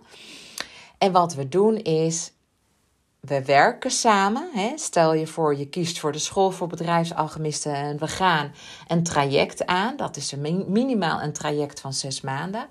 En 0.98 1.12
wat 1.12 1.34
we 1.34 1.50
doen 1.50 1.78
is, 1.78 2.32
we 3.20 3.46
werken 3.46 3.92
samen. 3.92 4.50
Hè? 4.54 4.72
Stel 4.76 5.14
je 5.14 5.28
voor, 5.28 5.58
je 5.58 5.68
kiest 5.68 6.00
voor 6.00 6.12
de 6.12 6.20
school 6.20 6.52
voor 6.52 6.68
bedrijfsalchemisten 6.68 7.74
en 7.74 8.00
we 8.00 8.08
gaan 8.08 8.52
een 8.88 9.04
traject 9.04 9.66
aan. 9.66 9.98
Dat 9.98 10.18
is 10.18 10.32
een 10.32 10.66
minimaal 10.68 11.22
een 11.22 11.34
traject 11.34 11.80
van 11.80 11.94
zes 11.94 12.22
maanden. 12.22 12.68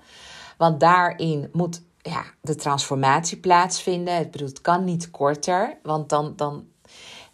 Want 0.57 0.79
daarin 0.79 1.49
moet 1.51 1.81
ja, 2.01 2.23
de 2.41 2.55
transformatie 2.55 3.37
plaatsvinden. 3.37 4.19
Ik 4.19 4.31
bedoel, 4.31 4.47
het 4.47 4.61
kan 4.61 4.83
niet 4.83 5.11
korter, 5.11 5.77
want 5.83 6.09
dan, 6.09 6.33
dan 6.35 6.67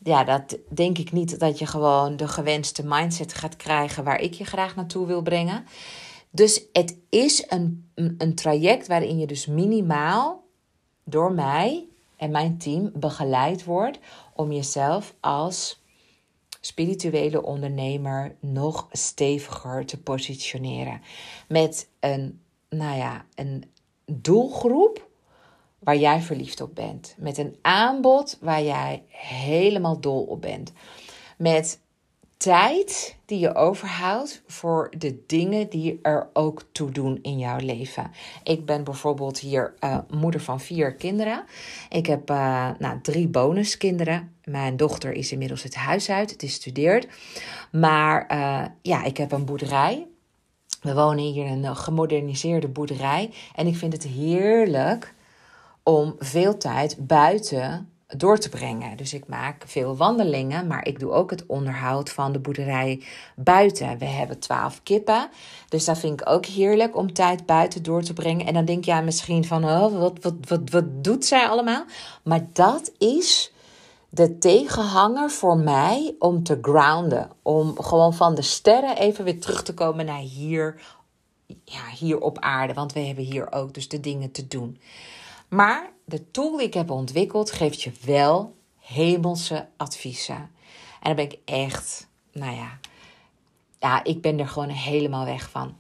ja, 0.09 0.23
dat 0.23 0.57
denk 0.69 0.97
ik 0.97 1.11
niet 1.11 1.39
dat 1.39 1.59
je 1.59 1.65
gewoon 1.65 2.17
de 2.17 2.27
gewenste 2.27 2.85
mindset 2.85 3.33
gaat 3.33 3.55
krijgen 3.55 4.03
waar 4.03 4.21
ik 4.21 4.33
je 4.33 4.45
graag 4.45 4.75
naartoe 4.75 5.07
wil 5.07 5.21
brengen. 5.21 5.65
Dus 6.31 6.63
het 6.73 6.97
is 7.09 7.45
een, 7.47 7.91
een 7.95 8.35
traject 8.35 8.87
waarin 8.87 9.19
je 9.19 9.27
dus 9.27 9.45
minimaal 9.45 10.43
door 11.03 11.31
mij 11.31 11.87
en 12.17 12.31
mijn 12.31 12.57
team 12.57 12.91
begeleid 12.93 13.63
wordt 13.63 13.99
om 14.33 14.51
jezelf 14.51 15.15
als 15.19 15.83
spirituele 16.61 17.43
ondernemer 17.43 18.35
nog 18.39 18.87
steviger 18.91 19.85
te 19.85 20.01
positioneren. 20.01 21.01
Met 21.47 21.89
een, 21.99 22.41
nou 22.69 22.97
ja, 22.97 23.25
een 23.35 23.63
doelgroep 24.05 25.08
waar 25.79 25.97
jij 25.97 26.21
verliefd 26.21 26.61
op 26.61 26.75
bent. 26.75 27.15
Met 27.17 27.37
een 27.37 27.55
aanbod 27.61 28.37
waar 28.41 28.63
jij 28.63 29.03
helemaal 29.07 29.99
dol 29.99 30.23
op 30.23 30.41
bent. 30.41 30.73
Met 31.37 31.79
tijd 32.37 33.15
die 33.25 33.39
je 33.39 33.55
overhoudt 33.55 34.41
voor 34.47 34.91
de 34.97 35.23
dingen 35.27 35.69
die 35.69 35.99
er 36.01 36.29
ook 36.33 36.63
toe 36.71 36.91
doen 36.91 37.19
in 37.21 37.37
jouw 37.37 37.57
leven. 37.57 38.11
Ik 38.43 38.65
ben 38.65 38.83
bijvoorbeeld 38.83 39.39
hier 39.39 39.73
uh, 39.79 39.97
moeder 40.09 40.41
van 40.41 40.59
vier 40.59 40.93
kinderen. 40.93 41.43
Ik 41.89 42.05
heb 42.05 42.29
uh, 42.29 42.69
nou, 42.79 43.01
drie 43.01 43.27
bonuskinderen. 43.27 44.35
Mijn 44.43 44.77
dochter 44.77 45.11
is 45.11 45.31
inmiddels 45.31 45.63
het 45.63 45.75
huis 45.75 46.09
uit, 46.09 46.31
het 46.31 46.43
is 46.43 46.53
studeert. 46.53 47.07
Maar 47.71 48.27
uh, 48.31 48.65
ja, 48.81 49.03
ik 49.03 49.17
heb 49.17 49.31
een 49.31 49.45
boerderij. 49.45 50.07
We 50.81 50.93
wonen 50.93 51.23
hier 51.23 51.45
in 51.45 51.63
een 51.63 51.75
gemoderniseerde 51.75 52.67
boerderij. 52.67 53.31
En 53.55 53.67
ik 53.67 53.75
vind 53.75 53.93
het 53.93 54.03
heerlijk 54.03 55.13
om 55.89 56.15
veel 56.19 56.57
tijd 56.57 57.07
buiten 57.07 57.89
door 58.07 58.37
te 58.37 58.49
brengen. 58.49 58.97
Dus 58.97 59.13
ik 59.13 59.27
maak 59.27 59.63
veel 59.65 59.95
wandelingen, 59.95 60.67
maar 60.67 60.87
ik 60.87 60.99
doe 60.99 61.11
ook 61.11 61.29
het 61.29 61.45
onderhoud 61.45 62.09
van 62.09 62.31
de 62.31 62.39
boerderij 62.39 63.03
buiten. 63.35 63.97
We 63.97 64.05
hebben 64.05 64.39
twaalf 64.39 64.83
kippen, 64.83 65.29
dus 65.69 65.85
dat 65.85 65.97
vind 65.97 66.21
ik 66.21 66.29
ook 66.29 66.45
heerlijk 66.45 66.95
om 66.95 67.13
tijd 67.13 67.45
buiten 67.45 67.83
door 67.83 68.01
te 68.01 68.13
brengen. 68.13 68.45
En 68.45 68.53
dan 68.53 68.65
denk 68.65 68.85
je 68.85 69.01
misschien 69.01 69.45
van, 69.45 69.63
oh, 69.63 69.99
wat, 69.99 70.17
wat, 70.21 70.33
wat, 70.47 70.69
wat 70.69 71.03
doet 71.03 71.25
zij 71.25 71.47
allemaal? 71.47 71.83
Maar 72.23 72.47
dat 72.53 72.91
is 72.97 73.51
de 74.09 74.37
tegenhanger 74.37 75.29
voor 75.31 75.57
mij 75.57 76.15
om 76.19 76.43
te 76.43 76.59
grounden. 76.61 77.29
Om 77.41 77.81
gewoon 77.81 78.13
van 78.13 78.35
de 78.35 78.41
sterren 78.41 78.97
even 78.97 79.23
weer 79.23 79.39
terug 79.39 79.63
te 79.63 79.73
komen 79.73 80.05
naar 80.05 80.21
hier, 80.21 80.81
ja, 81.63 81.87
hier 81.99 82.19
op 82.19 82.39
aarde. 82.39 82.73
Want 82.73 82.93
we 82.93 82.99
hebben 82.99 83.23
hier 83.23 83.51
ook 83.51 83.73
dus 83.73 83.87
de 83.87 83.99
dingen 83.99 84.31
te 84.31 84.47
doen. 84.47 84.77
Maar 85.49 85.91
de 86.05 86.31
tool 86.31 86.57
die 86.57 86.67
ik 86.67 86.73
heb 86.73 86.89
ontwikkeld 86.89 87.51
geeft 87.51 87.81
je 87.81 87.91
wel 88.05 88.55
hemelse 88.79 89.67
adviezen. 89.77 90.35
En 90.35 90.49
daar 91.01 91.15
ben 91.15 91.25
ik 91.25 91.39
echt, 91.45 92.07
nou 92.31 92.55
ja, 92.55 92.79
ja, 93.79 94.03
ik 94.03 94.21
ben 94.21 94.39
er 94.39 94.47
gewoon 94.47 94.69
helemaal 94.69 95.25
weg 95.25 95.49
van. 95.49 95.77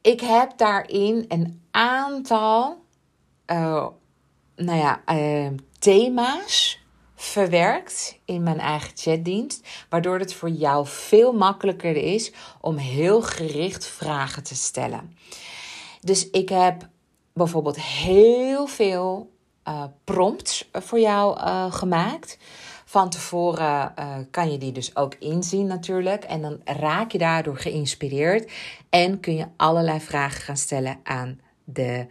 Ik 0.00 0.20
heb 0.20 0.52
daarin 0.56 1.24
een 1.28 1.62
aantal, 1.70 2.84
uh, 3.46 3.86
nou 4.56 4.78
ja, 4.78 5.02
uh, 5.06 5.50
thema's 5.78 6.80
verwerkt 7.14 8.18
in 8.24 8.42
mijn 8.42 8.58
eigen 8.58 8.90
chatdienst, 8.94 9.68
waardoor 9.88 10.18
het 10.18 10.34
voor 10.34 10.50
jou 10.50 10.86
veel 10.86 11.32
makkelijker 11.32 11.96
is 11.96 12.32
om 12.60 12.76
heel 12.76 13.22
gericht 13.22 13.86
vragen 13.86 14.42
te 14.42 14.54
stellen. 14.54 15.16
Dus 16.00 16.30
ik 16.30 16.48
heb 16.48 16.88
bijvoorbeeld 17.32 17.80
heel 17.80 18.66
veel 18.66 19.30
uh, 19.68 19.84
prompts 20.04 20.68
voor 20.72 21.00
jou 21.00 21.38
uh, 21.38 21.72
gemaakt. 21.72 22.38
Van 22.84 23.10
tevoren 23.10 23.94
kan 24.30 24.52
je 24.52 24.58
die 24.58 24.72
dus 24.72 24.96
ook 24.96 25.14
inzien 25.14 25.66
natuurlijk. 25.66 26.24
En 26.24 26.42
dan 26.42 26.60
raak 26.64 27.12
je 27.12 27.18
daardoor 27.18 27.56
geïnspireerd. 27.56 28.52
En 28.88 29.20
kun 29.20 29.34
je 29.34 29.46
allerlei 29.56 30.00
vragen 30.00 30.40
gaan 30.40 30.56
stellen 30.56 30.98
aan 31.02 31.40
de 31.64 32.06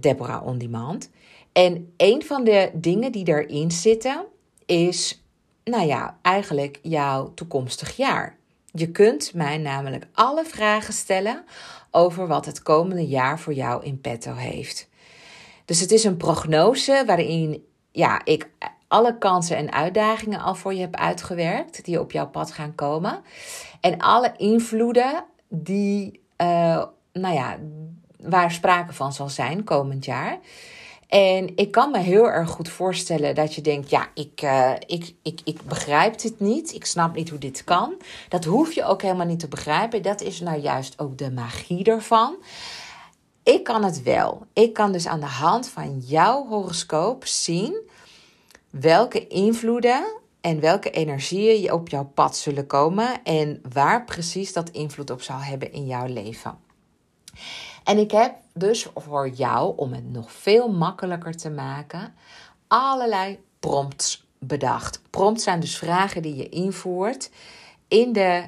Deborah 0.00 0.46
On 0.46 0.58
Demand. 0.58 1.10
En 1.52 1.92
een 1.96 2.22
van 2.22 2.44
de 2.44 2.70
dingen 2.74 3.12
die 3.12 3.28
erin 3.28 3.70
zitten 3.70 4.26
is, 4.66 5.22
nou 5.64 5.86
ja, 5.86 6.18
eigenlijk 6.22 6.78
jouw 6.82 7.34
toekomstig 7.34 7.96
jaar. 7.96 8.36
Je 8.72 8.90
kunt 8.90 9.34
mij 9.34 9.58
namelijk 9.58 10.06
alle 10.12 10.44
vragen 10.44 10.94
stellen 10.94 11.44
over 11.90 12.26
wat 12.26 12.46
het 12.46 12.62
komende 12.62 13.06
jaar 13.06 13.38
voor 13.38 13.52
jou 13.52 13.84
in 13.84 14.00
petto 14.00 14.34
heeft. 14.34 14.88
Dus 15.64 15.80
het 15.80 15.90
is 15.90 16.04
een 16.04 16.16
prognose 16.16 17.02
waarin 17.06 17.64
ja, 17.92 18.24
ik 18.24 18.50
alle 18.88 19.18
kansen 19.18 19.56
en 19.56 19.72
uitdagingen 19.72 20.40
al 20.40 20.54
voor 20.54 20.74
je 20.74 20.80
heb 20.80 20.96
uitgewerkt 20.96 21.84
die 21.84 22.00
op 22.00 22.12
jouw 22.12 22.28
pad 22.28 22.52
gaan 22.52 22.74
komen. 22.74 23.22
En 23.80 23.98
alle 23.98 24.32
invloeden 24.36 25.24
die, 25.48 26.20
uh, 26.36 26.84
nou 27.12 27.34
ja, 27.34 27.58
waar 28.18 28.50
sprake 28.50 28.92
van 28.92 29.12
zal 29.12 29.28
zijn 29.28 29.64
komend 29.64 30.04
jaar. 30.04 30.38
En 31.10 31.56
ik 31.56 31.70
kan 31.70 31.90
me 31.90 31.98
heel 31.98 32.30
erg 32.30 32.50
goed 32.50 32.68
voorstellen 32.68 33.34
dat 33.34 33.54
je 33.54 33.60
denkt: 33.60 33.90
ja, 33.90 34.08
ik, 34.14 34.42
uh, 34.42 34.72
ik, 34.86 35.14
ik, 35.22 35.40
ik 35.44 35.62
begrijp 35.62 36.18
dit 36.18 36.40
niet. 36.40 36.74
Ik 36.74 36.84
snap 36.84 37.14
niet 37.14 37.28
hoe 37.28 37.38
dit 37.38 37.64
kan. 37.64 37.94
Dat 38.28 38.44
hoef 38.44 38.72
je 38.72 38.84
ook 38.84 39.02
helemaal 39.02 39.26
niet 39.26 39.40
te 39.40 39.48
begrijpen. 39.48 40.02
Dat 40.02 40.20
is 40.20 40.40
nou 40.40 40.60
juist 40.60 40.98
ook 40.98 41.18
de 41.18 41.30
magie 41.30 41.84
ervan. 41.84 42.36
Ik 43.42 43.64
kan 43.64 43.84
het 43.84 44.02
wel. 44.02 44.46
Ik 44.52 44.72
kan 44.72 44.92
dus 44.92 45.06
aan 45.06 45.20
de 45.20 45.26
hand 45.26 45.68
van 45.68 45.98
jouw 45.98 46.46
horoscoop 46.46 47.26
zien 47.26 47.88
welke 48.70 49.26
invloeden 49.26 50.04
en 50.40 50.60
welke 50.60 50.90
energieën 50.90 51.72
op 51.72 51.88
jouw 51.88 52.10
pad 52.14 52.36
zullen 52.36 52.66
komen 52.66 53.22
en 53.22 53.62
waar 53.72 54.04
precies 54.04 54.52
dat 54.52 54.70
invloed 54.70 55.10
op 55.10 55.22
zal 55.22 55.38
hebben 55.38 55.72
in 55.72 55.86
jouw 55.86 56.06
leven. 56.06 56.58
En 57.90 57.98
ik 57.98 58.10
heb 58.10 58.34
dus 58.52 58.86
voor 58.94 59.28
jou, 59.28 59.72
om 59.76 59.92
het 59.92 60.12
nog 60.12 60.32
veel 60.32 60.68
makkelijker 60.72 61.36
te 61.36 61.50
maken, 61.50 62.14
allerlei 62.68 63.38
prompts 63.58 64.26
bedacht. 64.38 65.02
Prompts 65.10 65.44
zijn 65.44 65.60
dus 65.60 65.78
vragen 65.78 66.22
die 66.22 66.36
je 66.36 66.48
invoert 66.48 67.30
in 67.88 68.12
de 68.12 68.44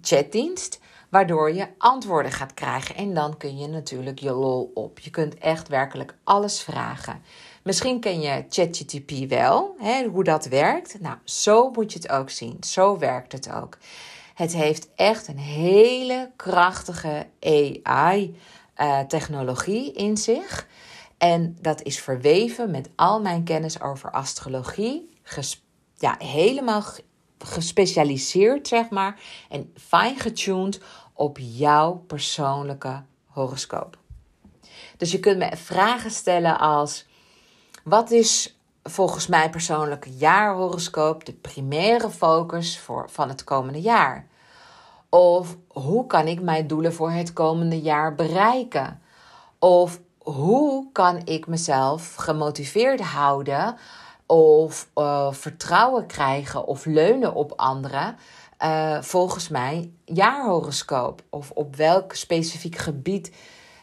chatdienst, 0.00 0.80
waardoor 1.08 1.54
je 1.54 1.68
antwoorden 1.78 2.32
gaat 2.32 2.54
krijgen. 2.54 2.94
En 2.94 3.14
dan 3.14 3.36
kun 3.36 3.58
je 3.58 3.66
natuurlijk 3.66 4.18
je 4.18 4.32
lol 4.32 4.70
op. 4.74 4.98
Je 4.98 5.10
kunt 5.10 5.38
echt 5.38 5.68
werkelijk 5.68 6.14
alles 6.24 6.62
vragen. 6.62 7.22
Misschien 7.62 8.00
ken 8.00 8.20
je 8.20 8.44
ChatGTP 8.48 9.10
wel, 9.28 9.74
hè, 9.78 10.04
hoe 10.04 10.24
dat 10.24 10.44
werkt. 10.46 11.00
Nou, 11.00 11.16
zo 11.24 11.70
moet 11.70 11.92
je 11.92 11.98
het 11.98 12.10
ook 12.10 12.30
zien. 12.30 12.56
Zo 12.60 12.98
werkt 12.98 13.32
het 13.32 13.52
ook. 13.52 13.78
Het 14.34 14.52
heeft 14.52 14.88
echt 14.94 15.28
een 15.28 15.38
hele 15.38 16.30
krachtige 16.36 17.26
Eh, 18.76 19.00
in 19.92 20.16
zich. 20.16 20.66
En 21.18 21.56
dat 21.60 21.82
is 21.82 22.00
verweven 22.00 22.70
met 22.70 22.90
al 22.96 23.20
mijn 23.20 23.44
kennis 23.44 23.80
over 23.80 24.10
astrologie. 24.10 25.10
ja, 25.94 26.14
helemaal 26.18 26.84
gespecialiseerd, 27.38 28.68
zeg 28.68 28.90
maar. 28.90 29.20
En 29.48 29.72
fine-getuned 29.74 30.80
op 31.12 31.38
jouw 31.40 31.92
persoonlijke 31.94 33.02
horoscoop. 33.26 33.98
Dus 34.96 35.12
je 35.12 35.20
kunt 35.20 35.38
me 35.38 35.56
vragen 35.56 36.10
stellen 36.10 36.58
als: 36.58 37.06
wat 37.84 38.10
is 38.10 38.58
volgens 38.82 39.26
mij 39.26 39.50
persoonlijk 39.50 40.06
jaarhoroscoop 40.18 41.24
de 41.24 41.32
primaire 41.32 42.10
focus 42.10 42.78
voor, 42.78 43.10
van 43.10 43.28
het 43.28 43.44
komende 43.44 43.80
jaar? 43.80 44.28
Of 45.10 45.56
hoe 45.68 46.06
kan 46.06 46.26
ik 46.26 46.40
mijn 46.42 46.66
doelen 46.66 46.94
voor 46.94 47.10
het 47.10 47.32
komende 47.32 47.80
jaar 47.80 48.14
bereiken? 48.14 49.00
Of 49.58 50.00
hoe 50.18 50.92
kan 50.92 51.20
ik 51.24 51.46
mezelf 51.46 52.14
gemotiveerd 52.14 53.00
houden 53.00 53.76
of 54.26 54.88
uh, 54.94 55.32
vertrouwen 55.32 56.06
krijgen 56.06 56.66
of 56.66 56.84
leunen 56.84 57.34
op 57.34 57.52
anderen? 57.56 58.16
Uh, 58.64 59.02
volgens 59.02 59.48
mij 59.48 59.90
jaarhoroscoop. 60.04 61.22
Of 61.30 61.50
op 61.50 61.76
welk 61.76 62.12
specifiek 62.12 62.76
gebied 62.76 63.32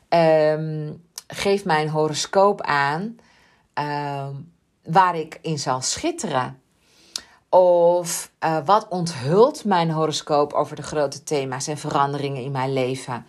um, 0.09 1.03
geeft 1.27 1.65
mijn 1.65 1.89
horoscoop 1.89 2.61
aan 2.61 3.17
uh, 3.79 4.27
waar 4.83 5.15
ik 5.15 5.39
in 5.41 5.59
zal 5.59 5.81
schitteren. 5.81 6.61
Of 7.59 8.31
uh, 8.43 8.57
wat 8.65 8.87
onthult 8.89 9.65
mijn 9.65 9.91
horoscoop 9.91 10.53
over 10.53 10.75
de 10.75 10.81
grote 10.81 11.23
thema's 11.23 11.67
en 11.67 11.77
veranderingen 11.77 12.43
in 12.43 12.51
mijn 12.51 12.73
leven? 12.73 13.25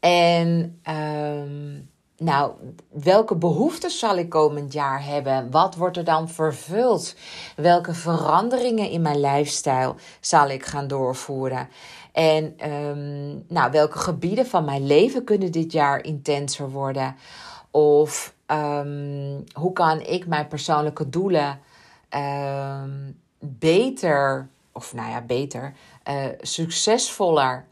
En 0.00 0.80
uh, 0.88 1.50
nou, 2.16 2.52
welke 2.90 3.36
behoeften 3.36 3.90
zal 3.90 4.16
ik 4.16 4.28
komend 4.28 4.72
jaar 4.72 5.04
hebben? 5.04 5.50
Wat 5.50 5.74
wordt 5.74 5.96
er 5.96 6.04
dan 6.04 6.28
vervuld? 6.28 7.14
Welke 7.56 7.94
veranderingen 7.94 8.90
in 8.90 9.02
mijn 9.02 9.20
lifestyle 9.20 9.94
zal 10.20 10.48
ik 10.48 10.64
gaan 10.64 10.86
doorvoeren? 10.86 11.68
En 12.12 12.70
um, 12.70 13.44
nou, 13.48 13.70
welke 13.70 13.98
gebieden 13.98 14.46
van 14.46 14.64
mijn 14.64 14.86
leven 14.86 15.24
kunnen 15.24 15.52
dit 15.52 15.72
jaar 15.72 16.04
intenser 16.04 16.70
worden? 16.70 17.16
Of 17.70 18.34
um, 18.46 19.44
hoe 19.52 19.72
kan 19.72 20.00
ik 20.00 20.26
mijn 20.26 20.48
persoonlijke 20.48 21.08
doelen 21.08 21.60
beter, 23.38 24.48
of 24.72 24.94
nou 24.94 25.10
ja, 25.10 25.20
beter, 25.20 25.74
uh, 26.08 26.26
succesvoller 26.40 27.66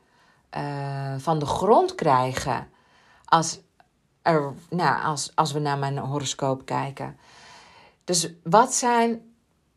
uh, 0.57 1.14
van 1.18 1.38
de 1.38 1.46
grond 1.46 1.94
krijgen 1.94 2.68
als, 3.24 3.61
er, 4.22 4.52
nou, 4.70 5.02
als, 5.02 5.33
als 5.35 5.52
we 5.52 5.59
naar 5.59 5.79
mijn 5.79 5.98
horoscoop 5.98 6.64
kijken. 6.64 7.16
Dus 8.05 8.33
wat 8.42 8.74
zijn 8.74 9.20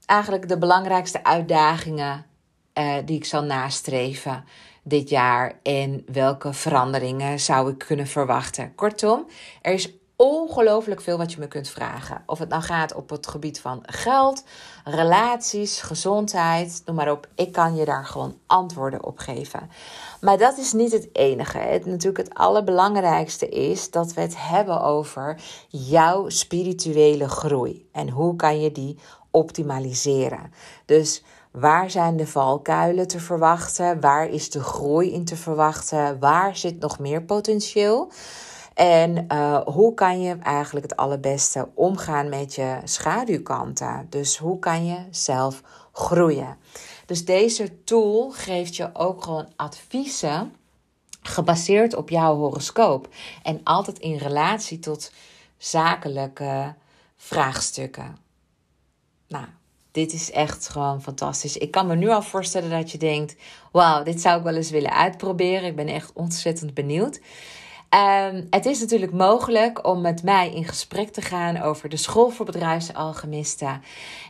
eigenlijk 0.06 0.47
de 0.47 0.58
belangrijkste 0.58 1.23
uitdagingen 1.23 2.25
uh, 2.73 2.95
die 3.06 3.15
ik 3.15 3.25
zal 3.25 3.43
nastreven 3.43 4.45
dit 4.84 5.10
jaar 5.10 5.60
en 5.63 6.04
welke 6.12 6.54
veranderingen 6.54 7.39
zou 7.39 7.71
ik 7.71 7.78
kunnen 7.78 8.08
verwachten? 8.08 8.75
Kortom, 8.75 9.25
er 9.62 9.73
is 9.73 9.93
ongelooflijk 10.15 11.02
veel 11.02 11.17
wat 11.17 11.32
je 11.32 11.39
me 11.39 11.47
kunt 11.47 11.69
vragen. 11.69 12.23
Of 12.25 12.39
het 12.39 12.49
nou 12.49 12.62
gaat 12.62 12.93
op 12.93 13.10
het 13.10 13.28
gebied 13.28 13.60
van 13.60 13.84
geld, 13.86 14.43
relaties, 14.89 15.82
gezondheid, 15.82 16.82
noem 16.86 16.95
maar 16.95 17.12
op. 17.12 17.28
Ik 17.36 17.52
kan 17.52 17.75
je 17.75 17.86
daar 17.86 18.06
gewoon 18.06 18.38
antwoorden 18.47 19.06
op 19.06 19.17
geven. 19.17 19.69
Maar 20.21 20.38
dat 20.38 20.58
is 20.58 20.73
niet 20.73 20.91
het 20.91 21.10
enige. 21.13 21.58
Het, 21.58 21.86
natuurlijk 21.86 22.28
het 22.28 22.38
allerbelangrijkste 22.38 23.49
is 23.49 23.91
dat 23.91 24.13
we 24.13 24.21
het 24.21 24.36
hebben 24.38 24.82
over 24.82 25.41
jouw 25.67 26.30
spirituele 26.30 27.30
groei. 27.30 27.88
En 27.91 28.10
hoe 28.10 28.36
kan 28.36 28.62
je 28.62 28.71
die 28.71 28.97
optimaliseren. 29.32 30.54
Dus 30.86 31.23
waar 31.52 31.89
zijn 31.89 32.17
de 32.17 32.28
valkuilen 32.28 33.08
te 33.08 33.19
verwachten? 33.19 33.99
Waar 33.99 34.30
is 34.30 34.49
de 34.49 34.63
groei 34.63 35.12
in 35.12 35.25
te 35.25 35.36
verwachten? 35.36 36.19
Waar 36.19 36.58
zit 36.58 36.80
nog 36.80 36.99
meer 36.99 37.23
potentieel? 37.23 38.12
En 38.80 39.26
uh, 39.32 39.62
hoe 39.65 39.94
kan 39.94 40.22
je 40.22 40.38
eigenlijk 40.38 40.89
het 40.89 40.96
allerbeste 40.96 41.68
omgaan 41.74 42.30
met 42.30 42.56
je 42.56 42.78
schaduwkanten? 42.84 44.08
Dus 44.10 44.38
hoe 44.38 44.60
kan 44.60 44.86
je 44.86 44.98
zelf 45.12 45.62
groeien? 45.92 46.58
Dus 47.06 47.26
deze 47.26 47.84
tool 47.84 48.32
geeft 48.32 48.76
je 48.76 48.89
ook 48.94 49.24
gewoon 49.24 49.48
adviezen 49.56 50.56
gebaseerd 51.22 51.96
op 51.96 52.10
jouw 52.10 52.36
horoscoop. 52.36 53.08
En 53.44 53.62
altijd 53.63 54.00
in 54.00 54.18
relatie 54.18 54.80
tot 54.80 55.12
zakelijke 55.58 56.76
vraagstukken. 57.18 58.18
Nou, 59.28 59.46
dit 59.92 60.13
is 60.13 60.32
echt 60.32 60.70
gewoon 60.70 61.02
fantastisch. 61.02 61.58
Ik 61.58 61.72
kan 61.72 61.88
me 61.88 61.96
nu 61.96 62.10
al 62.10 62.22
voorstellen 62.22 62.70
dat 62.70 62.92
je 62.92 62.98
denkt: 62.98 63.36
wauw, 63.72 64.04
dit 64.04 64.22
zou 64.22 64.38
ik 64.38 64.44
wel 64.44 64.56
eens 64.56 64.70
willen 64.70 64.94
uitproberen. 64.94 65.63
Ik 65.70 65.76
ben 65.76 65.88
echt 65.88 66.13
ontzettend 66.13 66.74
benieuwd. 66.74 67.20
Um, 67.95 68.47
het 68.49 68.65
is 68.65 68.80
natuurlijk 68.80 69.12
mogelijk 69.12 69.88
om 69.88 70.02
met 70.02 70.23
mij 70.23 70.54
in 70.54 70.65
gesprek 70.65 71.10
te 71.10 71.21
gaan 71.21 71.62
over 71.62 71.89
de 71.89 71.97
school 71.97 72.30
voor 72.30 72.45
bedrijfsalchemisten. 72.45 73.82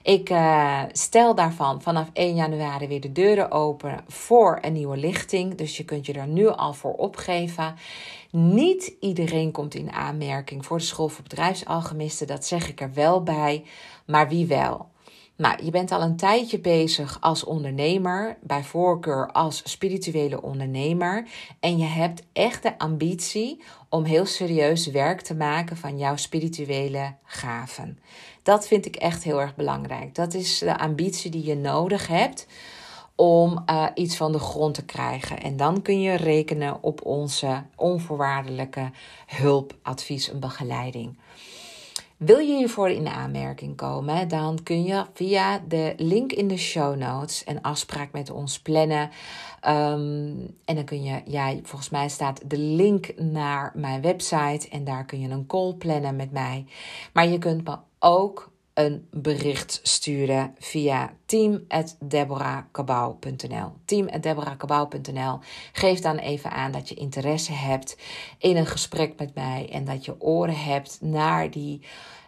Ik 0.03 0.29
uh, 0.29 0.81
stel 0.91 1.35
daarvan 1.35 1.81
vanaf 1.81 2.09
1 2.13 2.35
januari 2.35 2.87
weer 2.87 3.01
de 3.01 3.11
deuren 3.11 3.51
open 3.51 4.03
voor 4.07 4.57
een 4.61 4.73
nieuwe 4.73 4.97
lichting. 4.97 5.55
Dus 5.55 5.77
je 5.77 5.85
kunt 5.85 6.05
je 6.05 6.13
er 6.13 6.27
nu 6.27 6.47
al 6.47 6.73
voor 6.73 6.93
opgeven. 6.93 7.75
Niet 8.31 8.93
iedereen 8.99 9.51
komt 9.51 9.75
in 9.75 9.91
aanmerking 9.91 10.65
voor 10.65 10.77
de 10.77 10.83
school 10.83 11.09
voor 11.09 11.23
bedrijfsalchemisten. 11.23 12.27
Dat 12.27 12.45
zeg 12.45 12.69
ik 12.69 12.81
er 12.81 12.93
wel 12.93 13.23
bij. 13.23 13.63
Maar 14.05 14.29
wie 14.29 14.47
wel? 14.47 14.87
Nou, 15.39 15.63
je 15.63 15.71
bent 15.71 15.91
al 15.91 16.01
een 16.01 16.15
tijdje 16.15 16.59
bezig 16.59 17.17
als 17.21 17.43
ondernemer, 17.43 18.37
bij 18.41 18.63
voorkeur 18.63 19.31
als 19.31 19.61
spirituele 19.65 20.41
ondernemer. 20.41 21.27
En 21.59 21.77
je 21.77 21.85
hebt 21.85 22.23
echt 22.33 22.63
de 22.63 22.77
ambitie 22.77 23.63
om 23.89 24.03
heel 24.03 24.25
serieus 24.25 24.87
werk 24.87 25.21
te 25.21 25.35
maken 25.35 25.77
van 25.77 25.97
jouw 25.97 26.15
spirituele 26.15 27.15
gaven. 27.23 27.99
Dat 28.43 28.67
vind 28.67 28.85
ik 28.85 28.95
echt 28.95 29.23
heel 29.23 29.41
erg 29.41 29.55
belangrijk. 29.55 30.15
Dat 30.15 30.33
is 30.33 30.57
de 30.57 30.77
ambitie 30.77 31.31
die 31.31 31.45
je 31.45 31.55
nodig 31.55 32.07
hebt 32.07 32.47
om 33.15 33.63
uh, 33.65 33.85
iets 33.93 34.17
van 34.17 34.31
de 34.31 34.39
grond 34.39 34.73
te 34.73 34.85
krijgen. 34.85 35.41
En 35.41 35.57
dan 35.57 35.81
kun 35.81 36.01
je 36.01 36.15
rekenen 36.15 36.83
op 36.83 37.05
onze 37.05 37.63
onvoorwaardelijke 37.75 38.91
hulp, 39.25 39.75
advies 39.81 40.31
en 40.31 40.39
begeleiding. 40.39 41.17
Wil 42.19 42.37
je 42.37 42.55
hiervoor 42.55 42.89
in 42.89 43.07
aanmerking 43.07 43.75
komen, 43.75 44.27
dan 44.27 44.63
kun 44.63 44.83
je 44.83 45.05
via 45.13 45.63
de 45.67 45.93
link 45.97 46.31
in 46.31 46.47
de 46.47 46.57
show 46.57 46.95
notes 46.95 47.43
een 47.45 47.61
afspraak 47.61 48.11
met 48.11 48.29
ons 48.29 48.59
plannen. 48.59 49.09
Um, 49.67 50.55
en 50.65 50.75
dan 50.75 50.83
kun 50.83 51.03
je, 51.03 51.21
ja, 51.25 51.55
volgens 51.63 51.89
mij 51.89 52.09
staat 52.09 52.49
de 52.49 52.57
link 52.57 53.13
naar 53.17 53.71
mijn 53.75 54.01
website 54.01 54.69
en 54.69 54.83
daar 54.83 55.05
kun 55.05 55.19
je 55.19 55.29
een 55.29 55.45
call 55.45 55.73
plannen 55.73 56.15
met 56.15 56.31
mij. 56.31 56.65
Maar 57.13 57.27
je 57.27 57.37
kunt 57.37 57.67
me 57.67 57.77
ook 57.99 58.48
een 58.79 59.07
bericht 59.11 59.79
sturen 59.83 60.55
via 60.59 61.13
team.deborahkabau.nl. 61.25 63.71
Team.deborahkabau.nl. 63.85 65.39
Geef 65.71 65.99
dan 65.99 66.17
even 66.17 66.51
aan 66.51 66.71
dat 66.71 66.89
je 66.89 66.95
interesse 66.95 67.51
hebt 67.51 67.97
in 68.37 68.57
een 68.57 68.65
gesprek 68.65 69.13
met 69.17 69.35
mij 69.35 69.69
en 69.71 69.85
dat 69.85 70.05
je 70.05 70.21
oren 70.21 70.63
hebt 70.63 70.97
naar 71.01 71.51
die, 71.51 71.81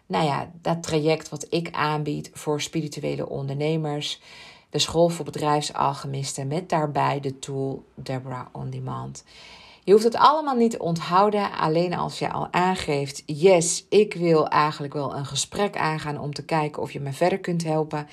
nou 0.06 0.26
ja, 0.26 0.52
dat 0.62 0.84
traject 0.84 1.30
wat 1.30 1.46
ik 1.50 1.70
aanbied 1.72 2.30
voor 2.34 2.62
spirituele 2.62 3.30
ondernemers. 3.30 4.22
De 4.70 4.80
school 4.80 5.10
voor 5.10 5.26
bedrijfsalchemisten 5.26 6.48
met 6.48 6.70
daarbij 6.70 7.20
de 7.20 7.40
tool 7.40 7.86
Deborah 7.96 8.46
On 8.52 8.70
Demand. 8.70 9.24
Je 9.84 9.92
hoeft 9.92 10.04
het 10.04 10.16
allemaal 10.16 10.56
niet 10.56 10.72
te 10.72 10.80
onthouden. 10.80 11.52
Alleen 11.52 11.94
als 11.94 12.20
je 12.20 12.32
al 12.32 12.48
aangeeft: 12.52 13.24
yes, 13.26 13.86
ik 13.90 14.14
wil 14.14 14.48
eigenlijk 14.48 14.94
wel 14.94 15.16
een 15.16 15.26
gesprek 15.26 15.78
aangaan 15.78 16.20
om 16.20 16.34
te 16.34 16.46
kijken 16.46 16.82
of 16.82 16.92
je 16.92 17.00
me 17.00 17.14
verder 17.14 17.40
kunt 17.40 17.64
helpen 17.64 18.08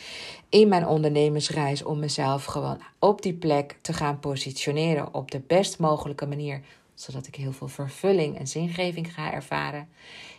in 0.48 0.68
mijn 0.68 0.87
ondernemersreis. 0.87 1.83
Om 1.83 1.98
mezelf 1.98 2.44
gewoon 2.44 2.81
op 2.98 3.22
die 3.22 3.35
plek 3.35 3.78
te 3.81 3.92
gaan 3.92 4.18
positioneren 4.18 5.14
op 5.14 5.31
de 5.31 5.40
best 5.46 5.78
mogelijke 5.78 6.26
manier. 6.26 6.61
Zodat 6.94 7.26
ik 7.26 7.35
heel 7.35 7.52
veel 7.52 7.68
vervulling 7.68 8.38
en 8.38 8.46
zingeving 8.46 9.14
ga 9.14 9.33
ervaren. 9.33 9.88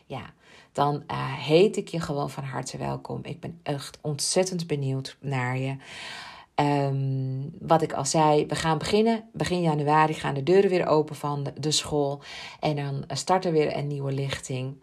Ja, 0.05 0.33
dan 0.71 1.03
uh, 1.11 1.33
heet 1.33 1.77
ik 1.77 1.87
je 1.87 1.99
gewoon 1.99 2.29
van 2.29 2.43
harte 2.43 2.77
welkom. 2.77 3.19
Ik 3.23 3.39
ben 3.39 3.59
echt 3.63 3.97
ontzettend 4.01 4.67
benieuwd 4.67 5.17
naar 5.19 5.57
je. 5.57 5.75
Um, 6.59 7.51
wat 7.59 7.81
ik 7.81 7.93
al 7.93 8.05
zei, 8.05 8.45
we 8.45 8.55
gaan 8.55 8.77
beginnen. 8.77 9.29
Begin 9.33 9.61
januari 9.61 10.13
gaan 10.13 10.33
de 10.33 10.43
deuren 10.43 10.69
weer 10.69 10.87
open 10.87 11.15
van 11.15 11.47
de, 11.59 11.71
school. 11.71 12.21
En 12.59 12.75
dan 12.75 13.03
start 13.07 13.45
er 13.45 13.51
weer 13.51 13.77
een 13.77 13.87
nieuwe 13.87 14.11
lichting. 14.11 14.75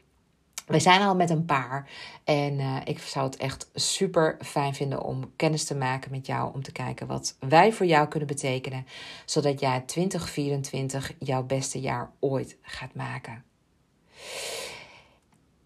We 0.67 0.81
zijn 0.81 1.01
al 1.01 1.15
met 1.15 1.31
een 1.31 1.45
paar. 1.45 1.91
En 2.25 2.59
uh, 2.59 2.77
ik 2.85 2.99
zou 2.99 3.27
het 3.27 3.37
echt 3.37 3.71
super 3.75 4.37
fijn 4.41 4.75
vinden 4.75 5.03
om 5.03 5.33
kennis 5.37 5.65
te 5.65 5.75
maken 5.75 6.11
met 6.11 6.27
jou. 6.27 6.55
Om 6.55 6.63
te 6.63 6.73
kijken 6.73 7.07
wat 7.07 7.37
wij 7.49 7.73
voor 7.73 7.87
jou 7.87 8.09
kunnen 8.09 8.29
betekenen. 8.29 8.87
Zodat 9.25 9.61
jij 9.61 9.81
2024 9.81 11.13
jouw 11.19 11.43
beste 11.43 11.81
jaar 11.81 12.11
ooit 12.21 12.57
gaat 12.63 12.95
maken. 12.95 13.45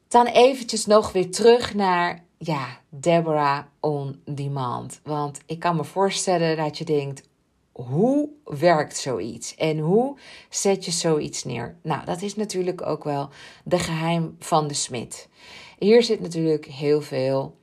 Dan 0.09 0.27
eventjes 0.27 0.87
nog 0.87 1.13
weer 1.13 1.31
terug 1.31 1.75
naar 1.75 2.25
ja, 2.43 2.81
Deborah 2.89 3.65
on 3.81 4.23
demand. 4.25 5.01
Want 5.05 5.41
ik 5.47 5.59
kan 5.59 5.77
me 5.77 5.85
voorstellen 5.85 6.57
dat 6.57 6.79
je 6.79 6.85
denkt: 6.85 7.29
hoe 7.73 8.29
werkt 8.45 8.97
zoiets? 8.97 9.55
En 9.55 9.79
hoe 9.79 10.19
zet 10.49 10.85
je 10.85 10.91
zoiets 10.91 11.45
neer? 11.45 11.77
Nou, 11.83 12.05
dat 12.05 12.23
is 12.23 12.37
natuurlijk 12.37 12.87
ook 12.87 13.05
wel 13.05 13.29
de 13.65 13.79
geheim 13.79 14.37
van 14.39 14.69
de 14.69 14.75
smid. 14.75 15.29
Hier 15.79 16.03
zit 16.03 16.21
natuurlijk 16.21 16.67
heel 16.67 17.01
veel 17.01 17.57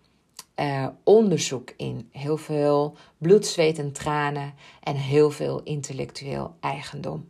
uh, 0.55 0.87
onderzoek 1.03 1.73
in. 1.77 2.09
Heel 2.11 2.37
veel 2.37 2.95
bloed, 3.17 3.45
zweet 3.45 3.79
en 3.79 3.91
tranen. 3.91 4.53
En 4.83 4.95
heel 4.95 5.31
veel 5.31 5.63
intellectueel 5.63 6.55
eigendom. 6.59 7.29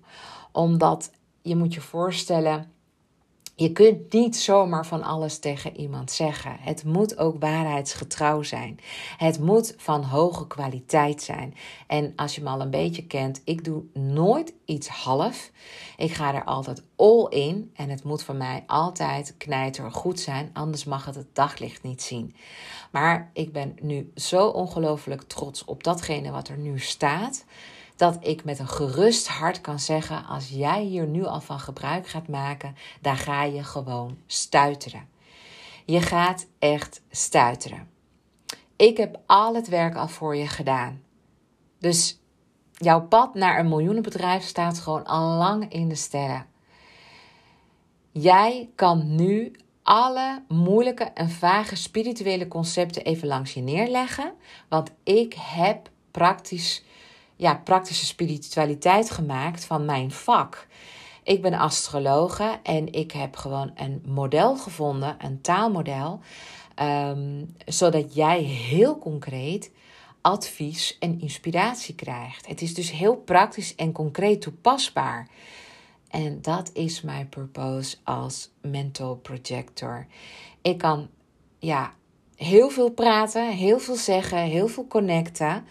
Omdat 0.51 1.11
je 1.41 1.55
moet 1.55 1.73
je 1.73 1.81
voorstellen 1.81 2.71
je 3.59 3.71
kunt 3.71 4.13
niet 4.13 4.37
zomaar 4.37 4.85
van 4.85 5.03
alles 5.03 5.39
tegen 5.39 5.77
iemand 5.77 6.11
zeggen. 6.11 6.57
Het 6.59 6.83
moet 6.83 7.17
ook 7.17 7.35
waarheidsgetrouw 7.39 8.43
zijn. 8.43 8.79
Het 9.17 9.39
moet 9.39 9.73
van 9.77 10.03
hoge 10.03 10.47
kwaliteit 10.47 11.21
zijn. 11.21 11.55
En 11.87 12.13
als 12.15 12.35
je 12.35 12.41
me 12.41 12.49
al 12.49 12.61
een 12.61 12.69
beetje 12.69 13.05
kent, 13.07 13.41
ik 13.43 13.63
doe 13.63 13.83
nooit 13.93 14.53
iets 14.65 14.87
half. 14.87 15.51
Ik 15.97 16.11
ga 16.11 16.33
er 16.33 16.43
altijd 16.43 16.83
all 16.95 17.25
in 17.29 17.71
en 17.75 17.89
het 17.89 18.03
moet 18.03 18.23
voor 18.23 18.35
mij 18.35 18.63
altijd 18.67 19.35
knijter 19.37 19.91
goed 19.91 20.19
zijn, 20.19 20.49
anders 20.53 20.83
mag 20.83 21.05
het 21.05 21.15
het 21.15 21.35
daglicht 21.35 21.83
niet 21.83 22.01
zien. 22.01 22.35
Maar 22.91 23.29
ik 23.33 23.53
ben 23.53 23.75
nu 23.81 24.11
zo 24.15 24.47
ongelooflijk 24.47 25.21
trots 25.21 25.65
op 25.65 25.83
datgene 25.83 26.31
wat 26.31 26.47
er 26.47 26.57
nu 26.57 26.79
staat 26.79 27.45
dat 27.97 28.17
ik 28.21 28.43
met 28.43 28.59
een 28.59 28.67
gerust 28.67 29.27
hart 29.27 29.61
kan 29.61 29.79
zeggen: 29.79 30.25
als 30.25 30.49
jij 30.49 30.83
hier 30.83 31.07
nu 31.07 31.25
al 31.25 31.41
van 31.41 31.59
gebruik 31.59 32.07
gaat 32.07 32.27
maken, 32.27 32.75
daar 33.01 33.17
ga 33.17 33.43
je 33.43 33.63
gewoon 33.63 34.17
stuiteren. 34.25 35.07
Je 35.85 36.01
gaat 36.01 36.47
echt 36.59 37.01
stuiteren. 37.09 37.89
Ik 38.75 38.97
heb 38.97 39.19
al 39.25 39.55
het 39.55 39.67
werk 39.67 39.95
al 39.95 40.07
voor 40.07 40.35
je 40.35 40.47
gedaan. 40.47 41.01
Dus 41.79 42.19
jouw 42.73 43.01
pad 43.01 43.33
naar 43.33 43.59
een 43.59 43.69
miljoenenbedrijf 43.69 44.43
staat 44.43 44.79
gewoon 44.79 45.05
al 45.05 45.37
lang 45.37 45.71
in 45.71 45.89
de 45.89 45.95
sterren. 45.95 46.45
Jij 48.11 48.69
kan 48.75 49.15
nu 49.15 49.55
alle 49.83 50.43
moeilijke 50.47 51.03
en 51.03 51.29
vage 51.29 51.75
spirituele 51.75 52.47
concepten 52.47 53.03
even 53.03 53.27
langs 53.27 53.53
je 53.53 53.61
neerleggen. 53.61 54.33
Want 54.69 54.91
ik 55.03 55.33
heb 55.33 55.89
praktisch 56.11 56.83
ja, 57.37 57.55
praktische 57.55 58.05
spiritualiteit 58.05 59.11
gemaakt 59.11 59.65
van 59.65 59.85
mijn 59.85 60.11
vak. 60.11 60.67
Ik 61.23 61.41
ben 61.41 61.53
astrologe 61.53 62.59
en 62.63 62.91
ik 62.93 63.11
heb 63.11 63.35
gewoon 63.35 63.71
een 63.75 64.01
model 64.05 64.55
gevonden, 64.55 65.15
een 65.19 65.41
taalmodel, 65.41 66.19
ehm, 66.75 67.45
zodat 67.65 68.15
jij 68.15 68.41
heel 68.41 68.97
concreet 68.97 69.71
advies 70.21 70.97
en 70.99 71.21
inspiratie 71.21 71.95
krijgt. 71.95 72.47
Het 72.47 72.61
is 72.61 72.73
dus 72.73 72.91
heel 72.91 73.15
praktisch 73.15 73.75
en 73.75 73.91
concreet 73.91 74.41
toepasbaar. 74.41 75.27
En 76.09 76.41
dat 76.41 76.69
is 76.73 77.01
mijn 77.01 77.29
purpose 77.29 77.97
als 78.03 78.49
mental 78.61 79.15
projector. 79.15 80.07
Ik 80.61 80.77
kan 80.77 81.09
ja, 81.59 81.93
heel 82.35 82.69
veel 82.69 82.89
praten, 82.89 83.51
heel 83.51 83.79
veel 83.79 83.95
zeggen, 83.95 84.37
heel 84.37 84.67
veel 84.67 84.87
connecten. 84.87 85.65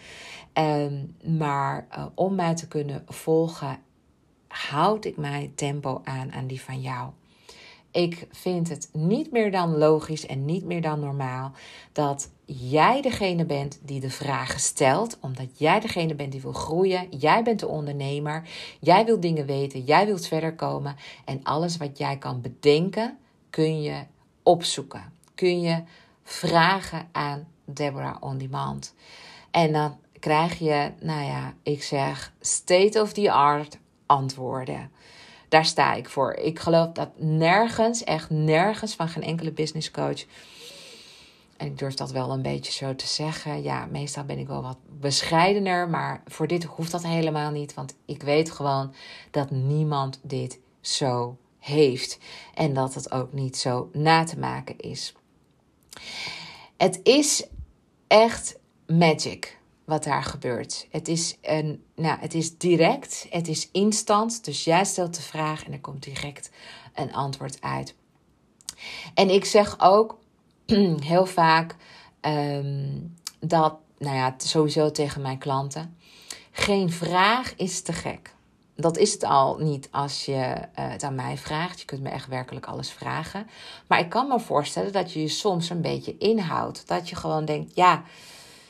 Ehm, 0.56 1.04
maar 1.38 1.86
uh, 1.96 2.06
om 2.14 2.34
mij 2.34 2.54
te 2.54 2.68
kunnen 2.68 3.02
volgen, 3.06 3.78
houd 4.48 5.04
ik 5.04 5.16
mijn 5.16 5.54
tempo 5.54 6.00
aan 6.04 6.32
aan 6.32 6.46
die 6.46 6.60
van 6.60 6.80
jou. 6.80 7.10
Ik 7.90 8.26
vind 8.30 8.68
het 8.68 8.88
niet 8.92 9.32
meer 9.32 9.50
dan 9.50 9.76
logisch 9.76 10.26
en 10.26 10.44
niet 10.44 10.64
meer 10.64 10.82
dan 10.82 11.00
normaal 11.00 11.52
dat 11.92 12.30
jij 12.44 13.02
degene 13.02 13.44
bent 13.44 13.78
die 13.82 14.00
de 14.00 14.10
vragen 14.10 14.60
stelt, 14.60 15.18
omdat 15.20 15.58
jij 15.58 15.80
degene 15.80 16.14
bent 16.14 16.32
die 16.32 16.40
wil 16.40 16.52
groeien. 16.52 17.08
Jij 17.10 17.42
bent 17.42 17.60
de 17.60 17.68
ondernemer. 17.68 18.48
Jij 18.80 19.04
wilt 19.04 19.22
dingen 19.22 19.46
weten. 19.46 19.84
Jij 19.84 20.06
wilt 20.06 20.26
verder 20.26 20.54
komen. 20.54 20.96
En 21.24 21.40
alles 21.42 21.76
wat 21.76 21.98
jij 21.98 22.16
kan 22.16 22.40
bedenken, 22.40 23.18
kun 23.50 23.82
je 23.82 24.02
opzoeken. 24.42 25.12
Kun 25.34 25.60
je 25.60 25.82
vragen 26.22 27.08
aan 27.12 27.46
Deborah 27.64 28.16
On 28.20 28.38
Demand. 28.38 28.94
En 29.50 29.72
dan 29.72 29.96
krijg 30.20 30.58
je, 30.58 30.92
nou 31.00 31.24
ja, 31.24 31.54
ik 31.62 31.82
zeg 31.82 32.32
state 32.40 33.00
of 33.00 33.12
the 33.12 33.32
art 33.32 33.78
antwoorden. 34.06 34.90
Daar 35.48 35.64
sta 35.64 35.94
ik 35.94 36.08
voor. 36.08 36.34
Ik 36.34 36.58
geloof 36.58 36.92
dat 36.92 37.10
nergens, 37.16 38.04
echt 38.04 38.30
nergens 38.30 38.94
van 38.94 39.08
geen 39.08 39.22
enkele 39.22 39.52
business 39.52 39.90
coach. 39.90 40.24
En 41.56 41.66
ik 41.66 41.78
durf 41.78 41.94
dat 41.94 42.10
wel 42.10 42.30
een 42.30 42.42
beetje 42.42 42.72
zo 42.72 42.94
te 42.94 43.06
zeggen. 43.06 43.62
Ja, 43.62 43.86
meestal 43.90 44.24
ben 44.24 44.38
ik 44.38 44.46
wel 44.46 44.62
wat 44.62 44.78
bescheidener. 45.00 45.88
Maar 45.88 46.22
voor 46.26 46.46
dit 46.46 46.64
hoeft 46.64 46.92
dat 46.92 47.02
helemaal 47.02 47.50
niet. 47.50 47.74
Want 47.74 47.94
ik 48.04 48.22
weet 48.22 48.50
gewoon 48.50 48.94
dat 49.30 49.50
niemand 49.50 50.20
dit 50.22 50.58
zo 50.80 51.36
heeft. 51.58 52.18
En 52.54 52.72
dat 52.72 52.94
het 52.94 53.12
ook 53.12 53.32
niet 53.32 53.56
zo 53.56 53.88
na 53.92 54.24
te 54.24 54.38
maken 54.38 54.78
is. 54.78 55.14
Het 56.76 57.00
is 57.02 57.46
echt 58.06 58.58
magic 58.86 59.58
wat 59.86 60.04
daar 60.04 60.22
gebeurt. 60.22 60.86
Het 60.90 61.08
is, 61.08 61.36
een, 61.42 61.84
nou, 61.94 62.18
het 62.20 62.34
is 62.34 62.58
direct, 62.58 63.26
het 63.30 63.48
is 63.48 63.68
instant. 63.72 64.44
Dus 64.44 64.64
jij 64.64 64.84
stelt 64.84 65.14
de 65.14 65.22
vraag 65.22 65.64
en 65.64 65.72
er 65.72 65.80
komt 65.80 66.02
direct 66.02 66.50
een 66.94 67.14
antwoord 67.14 67.60
uit. 67.60 67.94
En 69.14 69.30
ik 69.30 69.44
zeg 69.44 69.76
ook 69.80 70.18
heel 71.12 71.26
vaak 71.26 71.76
ehm, 72.20 72.98
dat, 73.40 73.74
nou 73.98 74.16
ja, 74.16 74.34
sowieso 74.36 74.90
tegen 74.90 75.22
mijn 75.22 75.38
klanten: 75.38 75.96
geen 76.50 76.90
vraag 76.92 77.54
is 77.56 77.82
te 77.82 77.92
gek. 77.92 78.34
dat 78.74 78.96
is 78.96 79.12
het 79.12 79.24
al 79.24 79.58
niet 79.58 79.88
als 79.90 80.24
je 80.24 80.32
uh, 80.32 80.62
het 80.74 81.02
aan 81.02 81.14
mij 81.14 81.36
vraagt. 81.36 81.80
Je 81.80 81.84
kunt 81.84 82.02
me 82.02 82.08
echt 82.08 82.28
werkelijk 82.28 82.66
alles 82.66 82.90
vragen. 82.90 83.46
Maar 83.86 83.98
ik 83.98 84.08
kan 84.08 84.28
me 84.28 84.40
voorstellen 84.40 84.92
dat 84.92 85.12
je 85.12 85.20
je 85.20 85.28
soms 85.28 85.70
een 85.70 85.80
beetje 85.80 86.18
inhoudt. 86.18 86.86
Dat 86.86 87.08
je 87.08 87.16
gewoon 87.16 87.44
denkt, 87.44 87.74
ja, 87.74 88.02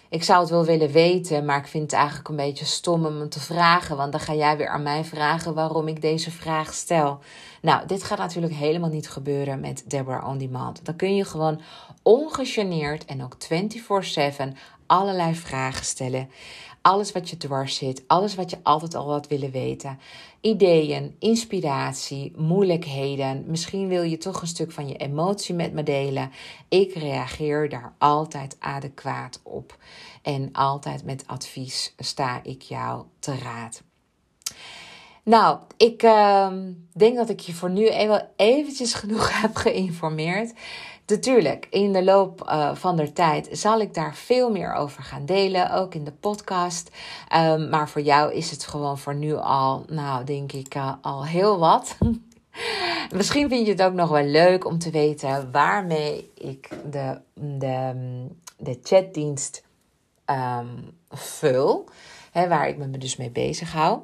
ik 0.08 0.22
zou 0.22 0.40
het 0.40 0.50
wel 0.50 0.64
willen 0.64 0.90
weten, 0.90 1.44
maar 1.44 1.58
ik 1.58 1.66
vind 1.66 1.82
het 1.82 1.92
eigenlijk 1.92 2.28
een 2.28 2.36
beetje 2.36 2.64
stom 2.64 3.06
om 3.06 3.20
het 3.20 3.30
te 3.30 3.40
vragen. 3.40 3.96
Want 3.96 4.12
dan 4.12 4.20
ga 4.20 4.34
jij 4.34 4.56
weer 4.56 4.68
aan 4.68 4.82
mij 4.82 5.04
vragen 5.04 5.54
waarom 5.54 5.88
ik 5.88 6.00
deze 6.00 6.30
vraag 6.30 6.74
stel. 6.74 7.18
Nou, 7.62 7.86
dit 7.86 8.02
gaat 8.02 8.18
natuurlijk 8.18 8.54
helemaal 8.54 8.90
niet 8.90 9.08
gebeuren 9.08 9.60
met 9.60 9.84
Deborah 9.86 10.28
On 10.28 10.38
Demand. 10.38 10.84
Dan 10.84 10.96
kun 10.96 11.14
je 11.14 11.24
gewoon 11.24 11.60
ongegeneerd 12.02 13.04
en 13.04 13.24
ook 13.24 13.36
24/7 13.38 14.56
allerlei 14.86 15.34
vragen 15.34 15.84
stellen. 15.84 16.30
Alles 16.82 17.12
wat 17.12 17.30
je 17.30 17.36
dwars 17.36 17.76
zit, 17.76 18.02
alles 18.06 18.34
wat 18.34 18.50
je 18.50 18.58
altijd 18.62 18.94
al 18.94 19.10
had 19.10 19.28
willen 19.28 19.50
weten. 19.50 19.98
Ideeën, 20.46 21.16
inspiratie, 21.18 22.32
moeilijkheden. 22.37 23.44
Misschien 23.46 23.88
wil 23.88 24.02
je 24.02 24.18
toch 24.18 24.40
een 24.40 24.46
stuk 24.46 24.72
van 24.72 24.88
je 24.88 24.96
emotie 24.96 25.54
met 25.54 25.72
me 25.72 25.82
delen. 25.82 26.30
Ik 26.68 26.94
reageer 26.94 27.68
daar 27.68 27.94
altijd 27.98 28.56
adequaat 28.59 29.40
op. 29.42 29.78
En 30.22 30.48
altijd 30.52 31.04
met 31.04 31.26
advies 31.26 31.94
sta 31.98 32.40
ik 32.42 32.62
jou 32.62 33.04
te 33.18 33.38
raad. 33.38 33.82
Nou, 35.22 35.59
ik 35.76 36.02
uh, 36.02 36.52
denk 36.92 37.16
dat 37.16 37.28
ik 37.28 37.40
je 37.40 37.54
voor 37.54 37.70
nu 37.70 37.88
even 37.88 38.28
eventjes 38.37 38.94
genoeg 38.94 39.30
heb 39.42 39.56
geïnformeerd. 39.56 40.52
Natuurlijk, 41.06 41.66
in 41.70 41.92
de 41.92 42.04
loop 42.04 42.42
uh, 42.48 42.74
van 42.74 42.96
de 42.96 43.12
tijd 43.12 43.48
zal 43.52 43.80
ik 43.80 43.94
daar 43.94 44.14
veel 44.14 44.50
meer 44.50 44.72
over 44.72 45.02
gaan 45.02 45.26
delen, 45.26 45.72
ook 45.72 45.94
in 45.94 46.04
de 46.04 46.12
podcast. 46.12 46.90
Um, 47.34 47.68
maar 47.68 47.88
voor 47.88 48.00
jou 48.00 48.32
is 48.32 48.50
het 48.50 48.66
gewoon 48.66 48.98
voor 48.98 49.14
nu 49.14 49.34
al, 49.34 49.84
nou 49.88 50.24
denk 50.24 50.52
ik, 50.52 50.74
uh, 50.74 50.92
al 51.00 51.26
heel 51.26 51.58
wat. 51.58 51.96
Misschien 53.16 53.48
vind 53.48 53.66
je 53.66 53.72
het 53.72 53.82
ook 53.82 53.92
nog 53.92 54.08
wel 54.08 54.24
leuk 54.24 54.64
om 54.64 54.78
te 54.78 54.90
weten 54.90 55.52
waarmee 55.52 56.30
ik 56.34 56.68
de, 56.90 57.20
de, 57.34 57.94
de 58.56 58.78
chatdienst 58.82 59.64
um, 60.26 60.98
vul. 61.10 61.88
Hè, 62.32 62.48
waar 62.48 62.68
ik 62.68 62.76
me 62.76 62.98
dus 62.98 63.16
mee 63.16 63.30
bezig 63.30 63.72
hou. 63.72 64.00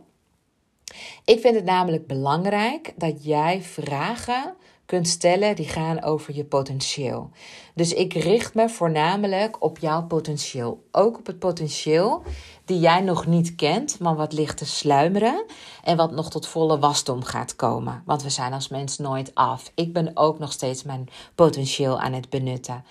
Ik 1.24 1.40
vind 1.40 1.54
het 1.54 1.64
namelijk 1.64 2.06
belangrijk 2.06 2.92
dat 2.96 3.24
jij 3.24 3.62
vragen 3.62 4.54
kunt 4.92 5.08
stellen 5.08 5.56
die 5.56 5.68
gaan 5.68 6.02
over 6.02 6.34
je 6.34 6.44
potentieel. 6.44 7.30
Dus 7.74 7.92
ik 7.92 8.12
richt 8.12 8.54
me 8.54 8.68
voornamelijk 8.68 9.62
op 9.62 9.78
jouw 9.78 10.06
potentieel. 10.06 10.84
Ook 10.90 11.18
op 11.18 11.26
het 11.26 11.38
potentieel 11.38 12.22
die 12.64 12.78
jij 12.78 13.00
nog 13.00 13.26
niet 13.26 13.54
kent, 13.54 13.98
maar 13.98 14.16
wat 14.16 14.32
ligt 14.32 14.56
te 14.56 14.66
sluimeren 14.66 15.44
en 15.84 15.96
wat 15.96 16.10
nog 16.10 16.30
tot 16.30 16.46
volle 16.46 16.78
wasdom 16.78 17.22
gaat 17.22 17.56
komen. 17.56 18.02
Want 18.06 18.22
we 18.22 18.30
zijn 18.30 18.52
als 18.52 18.68
mens 18.68 18.98
nooit 18.98 19.34
af. 19.34 19.70
Ik 19.74 19.92
ben 19.92 20.10
ook 20.14 20.38
nog 20.38 20.52
steeds 20.52 20.82
mijn 20.82 21.08
potentieel 21.34 22.00
aan 22.00 22.12
het 22.12 22.30
benutten. 22.30 22.84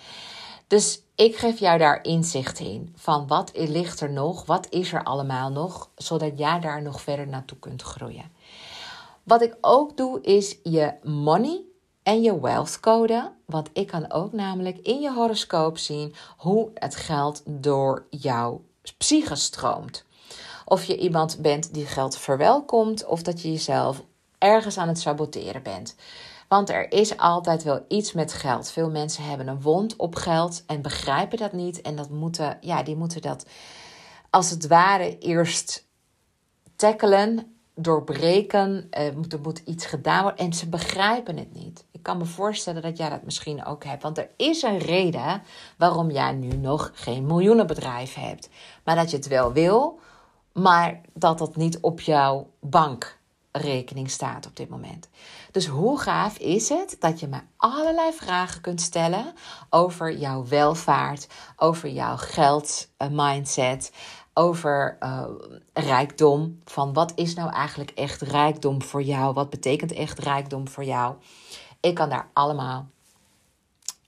Dus 0.67 1.01
ik 1.15 1.35
geef 1.35 1.59
jou 1.59 1.77
daar 1.77 2.03
inzicht 2.03 2.59
in 2.59 2.93
van 2.95 3.27
wat 3.27 3.51
ligt 3.53 4.01
er 4.01 4.11
nog, 4.11 4.45
wat 4.45 4.67
is 4.69 4.93
er 4.93 5.03
allemaal 5.03 5.51
nog, 5.51 5.89
zodat 5.95 6.31
jij 6.35 6.59
daar 6.59 6.81
nog 6.81 7.01
verder 7.01 7.27
naartoe 7.27 7.57
kunt 7.57 7.81
groeien. 7.81 8.31
Wat 9.23 9.41
ik 9.41 9.57
ook 9.61 9.97
doe 9.97 10.21
is 10.21 10.57
je 10.63 10.93
money 11.03 11.69
en 12.03 12.21
je 12.21 12.39
wealth 12.39 12.79
code, 12.79 13.31
want 13.45 13.69
ik 13.73 13.87
kan 13.87 14.11
ook 14.11 14.31
namelijk 14.31 14.77
in 14.77 15.01
je 15.01 15.13
horoscoop 15.13 15.77
zien 15.77 16.15
hoe 16.37 16.69
het 16.73 16.95
geld 16.95 17.41
door 17.45 18.05
jouw 18.09 18.61
psyche 18.97 19.35
stroomt. 19.35 20.05
Of 20.65 20.83
je 20.83 20.97
iemand 20.97 21.41
bent 21.41 21.73
die 21.73 21.85
geld 21.85 22.17
verwelkomt 22.17 23.05
of 23.05 23.21
dat 23.21 23.41
je 23.41 23.51
jezelf 23.51 24.03
ergens 24.37 24.77
aan 24.77 24.87
het 24.87 24.99
saboteren 24.99 25.63
bent. 25.63 25.95
Want 26.47 26.69
er 26.69 26.91
is 26.91 27.17
altijd 27.17 27.63
wel 27.63 27.85
iets 27.87 28.13
met 28.13 28.33
geld. 28.33 28.71
Veel 28.71 28.89
mensen 28.89 29.23
hebben 29.23 29.47
een 29.47 29.61
wond 29.61 29.95
op 29.95 30.15
geld 30.15 30.63
en 30.65 30.81
begrijpen 30.81 31.37
dat 31.37 31.53
niet. 31.53 31.81
En 31.81 31.95
dat 31.95 32.09
moeten, 32.09 32.57
ja, 32.61 32.83
die 32.83 32.95
moeten 32.95 33.21
dat 33.21 33.45
als 34.29 34.49
het 34.49 34.67
ware 34.67 35.17
eerst 35.17 35.87
tackelen, 36.75 37.55
doorbreken. 37.75 38.87
Uh, 38.97 39.07
er 39.07 39.39
moet 39.41 39.61
iets 39.65 39.85
gedaan 39.85 40.23
worden 40.23 40.45
en 40.45 40.53
ze 40.53 40.69
begrijpen 40.69 41.37
het 41.37 41.53
niet. 41.53 41.85
Ik 42.01 42.07
kan 42.07 42.17
me 42.17 42.25
voorstellen 42.25 42.81
dat 42.81 42.97
jij 42.97 43.09
dat 43.09 43.23
misschien 43.23 43.65
ook 43.65 43.83
hebt. 43.83 44.03
Want 44.03 44.17
er 44.17 44.29
is 44.37 44.61
een 44.61 44.77
reden 44.77 45.41
waarom 45.77 46.11
jij 46.11 46.31
nu 46.31 46.47
nog 46.57 46.91
geen 46.93 47.25
miljoenenbedrijf 47.25 48.13
hebt. 48.13 48.49
Maar 48.83 48.95
dat 48.95 49.09
je 49.11 49.17
het 49.17 49.27
wel 49.27 49.53
wil, 49.53 49.99
maar 50.53 51.01
dat 51.13 51.37
dat 51.37 51.55
niet 51.55 51.79
op 51.79 52.01
jouw 52.01 52.49
bankrekening 52.59 54.09
staat 54.09 54.45
op 54.45 54.55
dit 54.55 54.69
moment. 54.69 55.09
Dus 55.51 55.65
hoe 55.65 55.99
gaaf 55.99 56.37
is 56.37 56.69
het 56.69 56.95
dat 56.99 57.19
je 57.19 57.27
me 57.27 57.39
allerlei 57.57 58.13
vragen 58.13 58.61
kunt 58.61 58.81
stellen 58.81 59.33
over 59.69 60.17
jouw 60.17 60.47
welvaart, 60.47 61.27
over 61.55 61.89
jouw 61.89 62.15
geldmindset, 62.17 63.91
over 64.33 64.97
uh, 64.99 65.23
rijkdom. 65.73 66.59
Van 66.65 66.93
wat 66.93 67.11
is 67.15 67.33
nou 67.33 67.51
eigenlijk 67.51 67.91
echt 67.91 68.21
rijkdom 68.21 68.81
voor 68.81 69.03
jou? 69.03 69.33
Wat 69.33 69.49
betekent 69.49 69.91
echt 69.91 70.19
rijkdom 70.19 70.67
voor 70.67 70.83
jou? 70.83 71.15
Ik 71.81 71.95
kan 71.95 72.09
daar 72.09 72.29
allemaal 72.33 72.87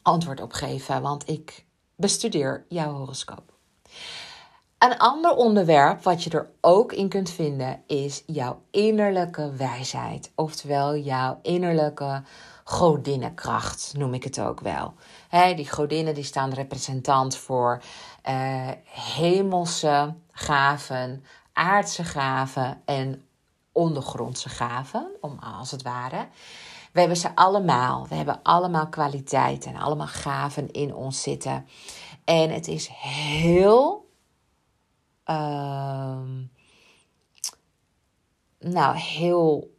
antwoord 0.01 0.41
op 0.41 0.53
geven, 0.53 1.01
want 1.01 1.29
ik 1.29 1.65
bestudeer 1.95 2.65
jouw 2.69 2.93
horoscoop. 2.93 3.53
Een 4.77 4.97
ander 4.97 5.35
onderwerp 5.35 6.03
wat 6.03 6.23
je 6.23 6.29
er 6.29 6.49
ook 6.61 6.91
in 6.91 7.09
kunt 7.09 7.29
vinden 7.29 7.83
is 7.87 8.23
jouw 8.25 8.61
innerlijke 8.71 9.51
wijsheid. 9.51 10.31
Oftewel 10.35 10.97
jouw 10.97 11.39
innerlijke 11.41 12.23
godinnenkracht, 12.63 13.93
noem 13.97 14.13
ik 14.13 14.23
het 14.23 14.39
ook 14.39 14.59
wel. 14.59 14.93
die 15.55 15.69
godinnen 15.69 16.13
die 16.13 16.23
staan 16.23 16.53
representant 16.53 17.35
voor 17.35 17.81
uh, 18.29 18.69
hemelse 18.85 20.13
gaven, 20.31 21.25
aardse 21.53 22.03
gaven 22.03 22.81
en 22.85 23.25
ondergrondse 23.71 24.49
gaven, 24.49 25.07
om 25.21 25.39
als 25.39 25.71
het 25.71 25.81
ware. 25.81 26.27
We 26.93 26.99
hebben 26.99 27.17
ze 27.17 27.35
allemaal. 27.35 28.07
We 28.07 28.15
hebben 28.15 28.39
allemaal 28.43 28.87
kwaliteiten 28.87 29.73
en 29.73 29.81
allemaal 29.81 30.07
gaven 30.07 30.71
in 30.71 30.95
ons 30.95 31.21
zitten. 31.21 31.67
En 32.23 32.49
het 32.49 32.67
is 32.67 32.87
heel 32.87 34.03
Ehm, 35.23 36.43
nou, 38.59 38.97
heel. 38.97 39.71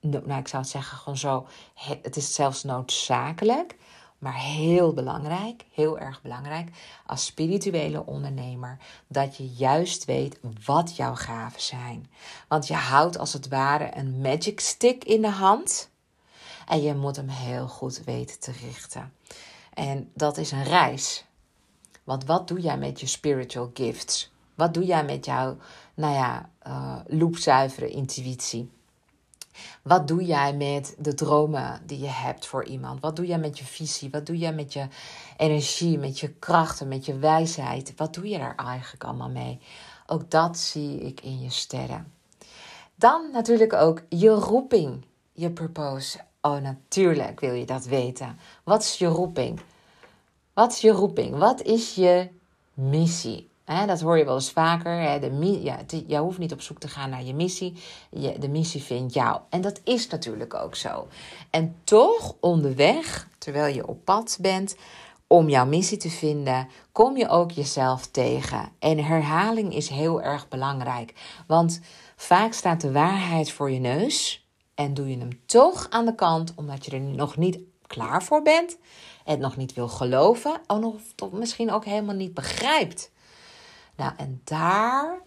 Nou, 0.00 0.38
ik 0.38 0.48
zou 0.48 0.62
het 0.62 0.70
zeggen 0.70 0.96
gewoon 0.98 1.18
zo. 1.18 1.46
Het 1.74 2.16
is 2.16 2.34
zelfs 2.34 2.64
noodzakelijk, 2.64 3.76
maar 4.18 4.34
heel 4.34 4.92
belangrijk, 4.92 5.64
heel 5.72 5.98
erg 5.98 6.22
belangrijk 6.22 6.70
als 7.06 7.24
spirituele 7.24 8.06
ondernemer 8.06 8.78
dat 9.06 9.36
je 9.36 9.48
juist 9.48 10.04
weet 10.04 10.40
wat 10.64 10.96
jouw 10.96 11.14
gaven 11.14 11.60
zijn. 11.60 12.10
Want 12.48 12.66
je 12.66 12.74
houdt 12.74 13.18
als 13.18 13.32
het 13.32 13.48
ware 13.48 13.96
een 13.96 14.20
magic 14.20 14.60
stick 14.60 15.04
in 15.04 15.22
de 15.22 15.30
hand 15.30 15.89
en 16.70 16.82
je 16.82 16.94
moet 16.94 17.16
hem 17.16 17.28
heel 17.28 17.68
goed 17.68 18.04
weten 18.04 18.40
te 18.40 18.52
richten. 18.52 19.12
En 19.74 20.10
dat 20.14 20.36
is 20.36 20.50
een 20.50 20.64
reis. 20.64 21.24
Want 22.04 22.24
wat 22.24 22.48
doe 22.48 22.60
jij 22.60 22.78
met 22.78 23.00
je 23.00 23.06
spiritual 23.06 23.70
gifts? 23.74 24.32
Wat 24.54 24.74
doe 24.74 24.84
jij 24.84 25.04
met 25.04 25.24
jouw, 25.24 25.56
nou 25.94 26.14
ja, 26.14 26.50
uh, 26.66 26.96
loepzuivere 27.06 27.88
intuïtie? 27.88 28.70
Wat 29.82 30.08
doe 30.08 30.24
jij 30.24 30.56
met 30.56 30.94
de 30.98 31.14
dromen 31.14 31.82
die 31.86 31.98
je 31.98 32.08
hebt 32.08 32.46
voor 32.46 32.64
iemand? 32.64 33.00
Wat 33.00 33.16
doe 33.16 33.26
jij 33.26 33.38
met 33.38 33.58
je 33.58 33.64
visie? 33.64 34.10
Wat 34.10 34.26
doe 34.26 34.38
jij 34.38 34.52
met 34.52 34.72
je 34.72 34.88
energie, 35.36 35.98
met 35.98 36.18
je 36.18 36.32
krachten, 36.32 36.88
met 36.88 37.06
je 37.06 37.18
wijsheid? 37.18 37.92
Wat 37.96 38.14
doe 38.14 38.28
je 38.28 38.38
daar 38.38 38.56
eigenlijk 38.56 39.04
allemaal 39.04 39.30
mee? 39.30 39.60
Ook 40.06 40.30
dat 40.30 40.58
zie 40.58 41.00
ik 41.00 41.20
in 41.20 41.40
je 41.40 41.50
sterren. 41.50 42.12
Dan 42.94 43.30
natuurlijk 43.32 43.72
ook 43.72 44.02
je 44.08 44.30
roeping, 44.30 45.04
je 45.32 45.50
purpose. 45.50 46.28
Oh, 46.40 46.60
natuurlijk 46.60 47.40
wil 47.40 47.54
je 47.54 47.66
dat 47.66 47.84
weten. 47.84 48.38
Wat 48.64 48.82
is 48.82 48.98
je 48.98 49.06
roeping? 49.06 49.60
Wat 50.54 50.72
is 50.72 50.80
je 50.80 50.90
roeping? 50.90 51.36
Wat 51.36 51.62
is 51.62 51.94
je 51.94 52.28
missie? 52.74 53.48
dat 53.86 54.00
hoor 54.00 54.18
je 54.18 54.24
wel 54.24 54.34
eens 54.34 54.50
vaker. 54.50 55.20
de, 55.20 55.58
ja, 55.62 55.78
je 56.06 56.16
hoeft 56.16 56.38
niet 56.38 56.52
op 56.52 56.60
zoek 56.60 56.78
te 56.78 56.88
gaan 56.88 57.10
naar 57.10 57.22
je 57.22 57.34
missie. 57.34 57.74
Je, 58.10 58.38
de 58.38 58.48
missie 58.48 58.82
vindt 58.82 59.14
jou. 59.14 59.40
En 59.48 59.60
dat 59.60 59.80
is 59.84 60.08
natuurlijk 60.08 60.54
ook 60.54 60.74
zo. 60.74 61.06
En 61.50 61.76
toch 61.84 62.34
onderweg, 62.40 63.28
terwijl 63.38 63.74
je 63.74 63.86
op 63.86 64.04
pad 64.04 64.38
bent 64.40 64.76
om 65.26 65.48
jouw 65.48 65.66
missie 65.66 65.98
te 65.98 66.10
vinden, 66.10 66.68
kom 66.92 67.16
je 67.16 67.28
ook 67.28 67.50
jezelf 67.50 68.06
tegen. 68.06 68.72
En 68.78 69.04
herhaling 69.04 69.74
is 69.74 69.88
heel 69.88 70.22
erg 70.22 70.48
belangrijk. 70.48 71.14
Want 71.46 71.80
vaak 72.16 72.52
staat 72.52 72.80
de 72.80 72.92
waarheid 72.92 73.50
voor 73.50 73.70
je 73.70 73.80
neus. 73.80 74.39
En 74.80 74.94
doe 74.94 75.08
je 75.08 75.18
hem 75.18 75.40
toch 75.46 75.86
aan 75.90 76.06
de 76.06 76.14
kant 76.14 76.52
omdat 76.56 76.84
je 76.84 76.90
er 76.90 77.00
nog 77.00 77.36
niet 77.36 77.58
klaar 77.86 78.22
voor 78.22 78.42
bent. 78.42 78.76
Het 79.24 79.38
nog 79.38 79.56
niet 79.56 79.74
wil 79.74 79.88
geloven. 79.88 80.60
Of 80.66 81.30
misschien 81.32 81.70
ook 81.70 81.84
helemaal 81.84 82.14
niet 82.14 82.34
begrijpt 82.34 83.10
nou, 84.00 84.12
en 84.16 84.40
daar 84.44 85.22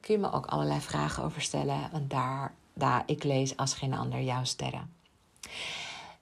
kun 0.00 0.14
je 0.14 0.20
me 0.20 0.32
ook 0.32 0.46
allerlei 0.46 0.80
vragen 0.80 1.24
over 1.24 1.42
stellen. 1.42 1.88
Want 1.92 2.10
daar, 2.10 2.54
daar 2.74 3.02
ik 3.06 3.24
lees 3.24 3.56
als 3.56 3.74
geen 3.74 3.94
ander 3.94 4.20
jouw 4.20 4.44
sterren. 4.44 4.92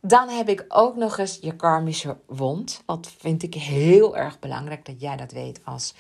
Dan 0.01 0.29
heb 0.29 0.49
ik 0.49 0.65
ook 0.69 0.97
nog 0.97 1.19
eens 1.19 1.39
je 1.41 1.57
karmische 1.57 2.17
wond. 2.27 2.83
Wat 2.87 3.11
vind 3.19 3.43
ik 3.43 3.55
heel 3.55 4.17
erg 4.17 4.39
belangrijk 4.39 4.85
dat 4.85 5.01
jij 5.01 5.17
dat 5.17 5.33
weet 5.33 5.61
als 5.65 5.95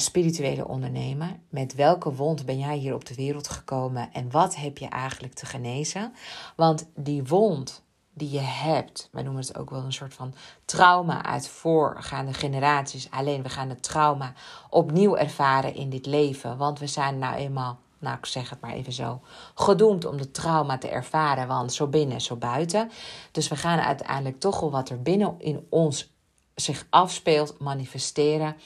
spirituele 0.00 0.68
ondernemer. 0.68 1.38
Met 1.48 1.74
welke 1.74 2.14
wond 2.14 2.46
ben 2.46 2.58
jij 2.58 2.76
hier 2.76 2.94
op 2.94 3.04
de 3.04 3.14
wereld 3.14 3.48
gekomen 3.48 4.12
en 4.12 4.30
wat 4.30 4.56
heb 4.56 4.78
je 4.78 4.88
eigenlijk 4.88 5.34
te 5.34 5.46
genezen? 5.46 6.14
Want 6.56 6.90
die 6.94 7.24
wond 7.24 7.82
die 8.14 8.30
je 8.30 8.40
hebt, 8.40 9.08
wij 9.12 9.22
noemen 9.22 9.42
het 9.42 9.58
ook 9.58 9.70
wel 9.70 9.82
een 9.84 9.92
soort 9.92 10.14
van 10.14 10.34
trauma 10.64 11.24
uit 11.24 11.48
voorgaande 11.48 12.32
generaties. 12.32 13.10
Alleen 13.10 13.42
we 13.42 13.48
gaan 13.48 13.68
het 13.68 13.82
trauma 13.82 14.32
opnieuw 14.70 15.16
ervaren 15.16 15.74
in 15.74 15.90
dit 15.90 16.06
leven. 16.06 16.56
Want 16.56 16.78
we 16.78 16.86
zijn 16.86 17.18
nou 17.18 17.36
eenmaal 17.36 17.78
nou 18.02 18.16
ik 18.16 18.26
zeg 18.26 18.50
het 18.50 18.60
maar 18.60 18.72
even 18.72 18.92
zo, 18.92 19.20
gedoemd 19.54 20.04
om 20.04 20.16
de 20.16 20.30
trauma 20.30 20.78
te 20.78 20.88
ervaren, 20.88 21.46
want 21.46 21.72
zo 21.72 21.86
binnen, 21.86 22.20
zo 22.20 22.36
buiten. 22.36 22.90
Dus 23.32 23.48
we 23.48 23.56
gaan 23.56 23.78
uiteindelijk 23.78 24.40
toch 24.40 24.60
wel 24.60 24.70
wat 24.70 24.88
er 24.88 25.02
binnen 25.02 25.34
in 25.38 25.66
ons 25.68 26.12
zich 26.54 26.86
afspeelt, 26.90 27.58
manifesteren 27.58 28.56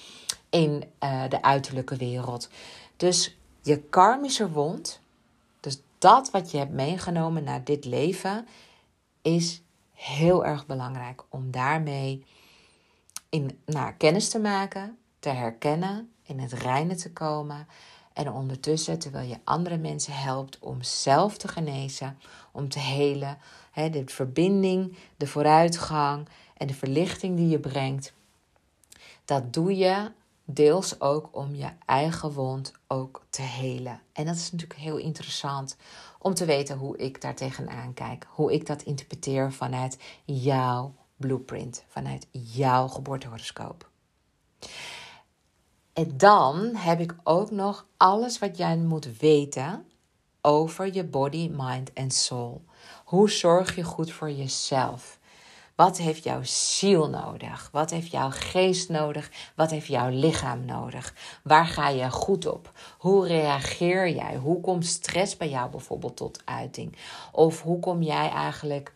in 0.50 0.85
uh, 1.00 1.28
de 1.28 1.42
uiterlijke 1.42 1.96
wereld. 1.96 2.48
Dus 2.96 3.37
je 3.62 3.80
karmische 3.82 4.50
wond, 4.50 5.00
dus 5.61 5.80
dat 5.98 6.30
wat 6.30 6.50
je 6.50 6.59
hebt 6.59 6.72
meegenomen 6.72 7.44
naar 7.44 7.64
dit 7.64 7.85
leven, 7.85 8.46
is 9.22 9.62
heel 9.92 10.44
erg 10.44 10.66
belangrijk 10.66 11.22
om 11.28 11.50
daarmee 11.50 12.24
in, 13.28 13.59
nou, 13.64 13.92
kennis 13.92 14.28
te 14.28 14.38
maken, 14.38 14.98
te 15.18 15.28
herkennen, 15.28 16.12
in 16.22 16.38
het 16.38 16.52
reine 16.52 16.94
te 16.94 17.12
komen. 17.12 17.68
En 18.12 18.32
ondertussen, 18.32 18.98
terwijl 18.98 19.28
je 19.28 19.38
andere 19.44 19.76
mensen 19.76 20.12
helpt 20.12 20.59
om 20.59 20.82
zelf 20.82 21.37
te 21.37 21.48
genezen, 21.48 22.18
om 22.52 22.68
te 22.68 22.78
helen, 22.78 23.38
hè, 23.70 23.90
de 23.90 24.02
verbinding, 24.06 24.96
de 25.16 25.26
vooruitgang 25.26 26.28
en 26.56 26.66
de 26.66 26.74
verlichting 26.74 27.37
die 27.37 27.48
je 27.48 27.59
brengt, 27.59 28.12
dat 29.24 29.52
doe 29.52 29.76
je 29.76 30.11
deels 30.46 31.00
ook 31.00 31.28
om 31.32 31.54
je 31.54 31.68
eigen 31.87 32.32
wond 32.32 32.72
ook 32.87 33.22
te 33.30 33.42
helen. 33.42 34.00
En 34.12 34.26
dat 34.26 34.35
is 34.35 34.52
natuurlijk 34.52 34.80
heel 34.80 34.96
interessant 34.96 35.76
om 36.18 36.35
te 36.35 36.44
weten 36.44 36.78
hoe 36.78 36.96
ik 36.96 37.20
daar 37.20 37.35
tegenaan 37.35 37.94
kijk, 37.94 38.26
hoe 38.30 38.52
ik 38.52 38.66
dat 38.66 38.82
interpreteer 38.82 39.52
vanuit 39.52 39.98
jouw 40.24 40.94
blueprint, 41.16 41.85
vanuit 41.88 42.26
jouw 42.30 42.88
geboortehoroscoop. 42.88 43.90
En 45.92 46.16
dan 46.16 46.74
heb 46.74 47.00
ik 47.00 47.14
ook 47.22 47.50
nog 47.50 47.87
alles 47.96 48.38
wat 48.38 48.56
jij 48.56 48.76
moet 48.76 49.18
weten 49.18 49.87
over 50.40 50.94
je 50.94 51.04
body, 51.04 51.50
mind 51.52 51.92
en 51.92 52.11
soul. 52.11 52.64
Hoe 53.04 53.30
zorg 53.30 53.74
je 53.76 53.82
goed 53.82 54.12
voor 54.12 54.30
jezelf? 54.30 55.18
Wat 55.77 55.99
heeft 55.99 56.25
jouw 56.25 56.43
ziel 56.43 57.09
nodig? 57.09 57.69
Wat 57.73 57.91
heeft 57.91 58.11
jouw 58.11 58.31
geest 58.31 58.89
nodig? 58.89 59.31
Wat 59.57 59.71
heeft 59.71 59.87
jouw 59.87 60.09
lichaam 60.09 60.65
nodig? 60.65 61.15
Waar 61.43 61.67
ga 61.67 61.89
je 61.89 62.11
goed 62.11 62.47
op? 62.47 62.73
Hoe 62.99 63.27
reageer 63.27 64.09
jij? 64.09 64.37
Hoe 64.37 64.61
komt 64.61 64.87
stress 64.87 65.37
bij 65.37 65.49
jou 65.49 65.71
bijvoorbeeld 65.71 66.17
tot 66.17 66.43
uiting? 66.45 66.97
Of 67.33 67.62
hoe 67.62 67.81
kom 67.81 68.03
jij 68.03 68.31
eigenlijk 68.31 68.93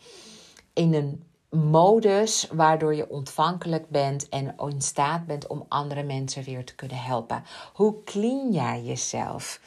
in 0.72 0.94
een 0.94 1.24
modus 1.50 2.48
waardoor 2.52 2.94
je 2.94 3.10
ontvankelijk 3.10 3.88
bent 3.88 4.28
en 4.28 4.54
in 4.56 4.82
staat 4.82 5.26
bent 5.26 5.46
om 5.46 5.64
andere 5.68 6.02
mensen 6.02 6.44
weer 6.44 6.64
te 6.64 6.74
kunnen 6.74 7.02
helpen. 7.02 7.44
Hoe 7.72 8.04
clean 8.04 8.52
jij 8.52 8.82
jezelf? 8.82 9.60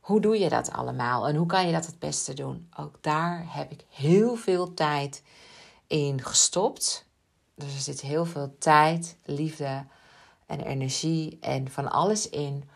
Hoe 0.00 0.20
doe 0.20 0.38
je 0.38 0.48
dat 0.48 0.72
allemaal 0.72 1.28
en 1.28 1.36
hoe 1.36 1.46
kan 1.46 1.66
je 1.66 1.72
dat 1.72 1.86
het 1.86 1.98
beste 1.98 2.34
doen? 2.34 2.68
Ook 2.78 2.94
daar 3.00 3.44
heb 3.48 3.70
ik 3.70 3.84
heel 3.88 4.36
veel 4.36 4.74
tijd 4.74 5.22
in 5.86 6.22
gestopt. 6.22 7.06
Dus 7.54 7.74
er 7.74 7.80
zit 7.80 8.00
heel 8.00 8.24
veel 8.24 8.56
tijd, 8.58 9.16
liefde 9.24 9.84
en 10.46 10.60
energie 10.60 11.38
en 11.40 11.70
van 11.70 11.90
alles 11.90 12.28
in 12.28 12.68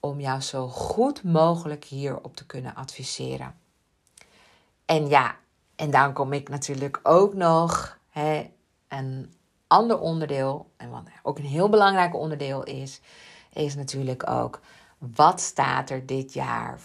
om 0.00 0.20
jou 0.20 0.40
zo 0.40 0.68
goed 0.68 1.22
mogelijk 1.22 1.84
hierop 1.84 2.36
te 2.36 2.46
kunnen 2.46 2.74
adviseren. 2.74 3.54
En 4.84 5.08
ja, 5.08 5.36
en 5.76 5.90
dan 5.90 6.12
kom 6.12 6.32
ik 6.32 6.48
natuurlijk 6.48 7.00
ook 7.02 7.34
nog 7.34 7.98
hè, 8.08 8.50
een 8.88 9.34
ander 9.66 9.98
onderdeel, 9.98 10.70
en 10.76 10.90
wat 10.90 11.02
ook 11.22 11.38
een 11.38 11.44
heel 11.44 11.68
belangrijk 11.68 12.14
onderdeel 12.14 12.62
is, 12.62 13.00
is 13.52 13.74
natuurlijk 13.74 14.30
ook 14.30 14.60
wat 14.98 15.40
staat 15.40 15.90
er 15.90 16.06
dit 16.06 16.32
jaar 16.32 16.80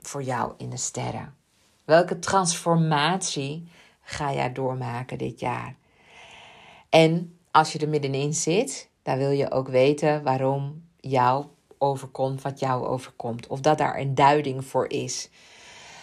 voor 0.00 0.22
jou 0.22 0.52
in 0.56 0.70
de 0.70 0.76
sterren? 0.76 1.36
Welke 1.84 2.18
transformatie 2.18 3.68
ga 4.08 4.32
jij 4.32 4.52
doormaken 4.52 5.18
dit 5.18 5.40
jaar? 5.40 5.76
En 6.88 7.38
als 7.50 7.72
je 7.72 7.78
er 7.78 7.88
middenin 7.88 8.34
zit, 8.34 8.90
dan 9.02 9.18
wil 9.18 9.30
je 9.30 9.50
ook 9.50 9.68
weten 9.68 10.22
waarom 10.22 10.82
jou 10.96 11.46
overkomt 11.78 12.42
wat 12.42 12.58
jou 12.58 12.86
overkomt. 12.86 13.46
Of 13.46 13.60
dat 13.60 13.78
daar 13.78 13.98
een 13.98 14.14
duiding 14.14 14.64
voor 14.64 14.90
is. 14.90 15.30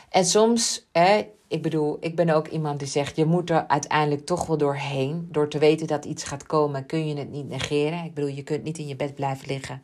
En 0.09 0.25
soms, 0.25 0.87
hè, 0.91 1.23
ik 1.55 1.61
bedoel, 1.61 1.97
ik 1.99 2.15
ben 2.15 2.29
ook 2.29 2.47
iemand 2.47 2.79
die 2.79 2.87
zegt: 2.87 3.15
je 3.15 3.25
moet 3.25 3.49
er 3.49 3.67
uiteindelijk 3.67 4.25
toch 4.25 4.45
wel 4.45 4.57
doorheen. 4.57 5.27
Door 5.31 5.49
te 5.49 5.57
weten 5.57 5.87
dat 5.87 6.05
iets 6.05 6.23
gaat 6.23 6.45
komen, 6.45 6.85
kun 6.85 7.07
je 7.07 7.17
het 7.17 7.31
niet 7.31 7.49
negeren. 7.49 8.03
Ik 8.03 8.13
bedoel, 8.13 8.29
je 8.29 8.43
kunt 8.43 8.63
niet 8.63 8.77
in 8.77 8.87
je 8.87 8.95
bed 8.95 9.15
blijven 9.15 9.47
liggen, 9.47 9.83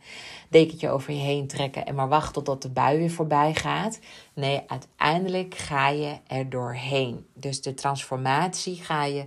dekentje 0.49 0.89
over 0.89 1.13
je 1.13 1.19
heen 1.19 1.47
trekken 1.47 1.85
en 1.85 1.95
maar 1.95 2.07
wachten 2.07 2.33
totdat 2.33 2.61
de 2.61 2.69
bui 2.69 2.97
weer 2.97 3.11
voorbij 3.11 3.53
gaat. 3.53 3.99
Nee, 4.33 4.61
uiteindelijk 4.67 5.55
ga 5.55 5.89
je 5.89 6.17
er 6.27 6.49
doorheen. 6.49 7.25
Dus 7.33 7.61
de 7.61 7.73
transformatie 7.73 8.75
ga 8.75 9.05
je 9.05 9.25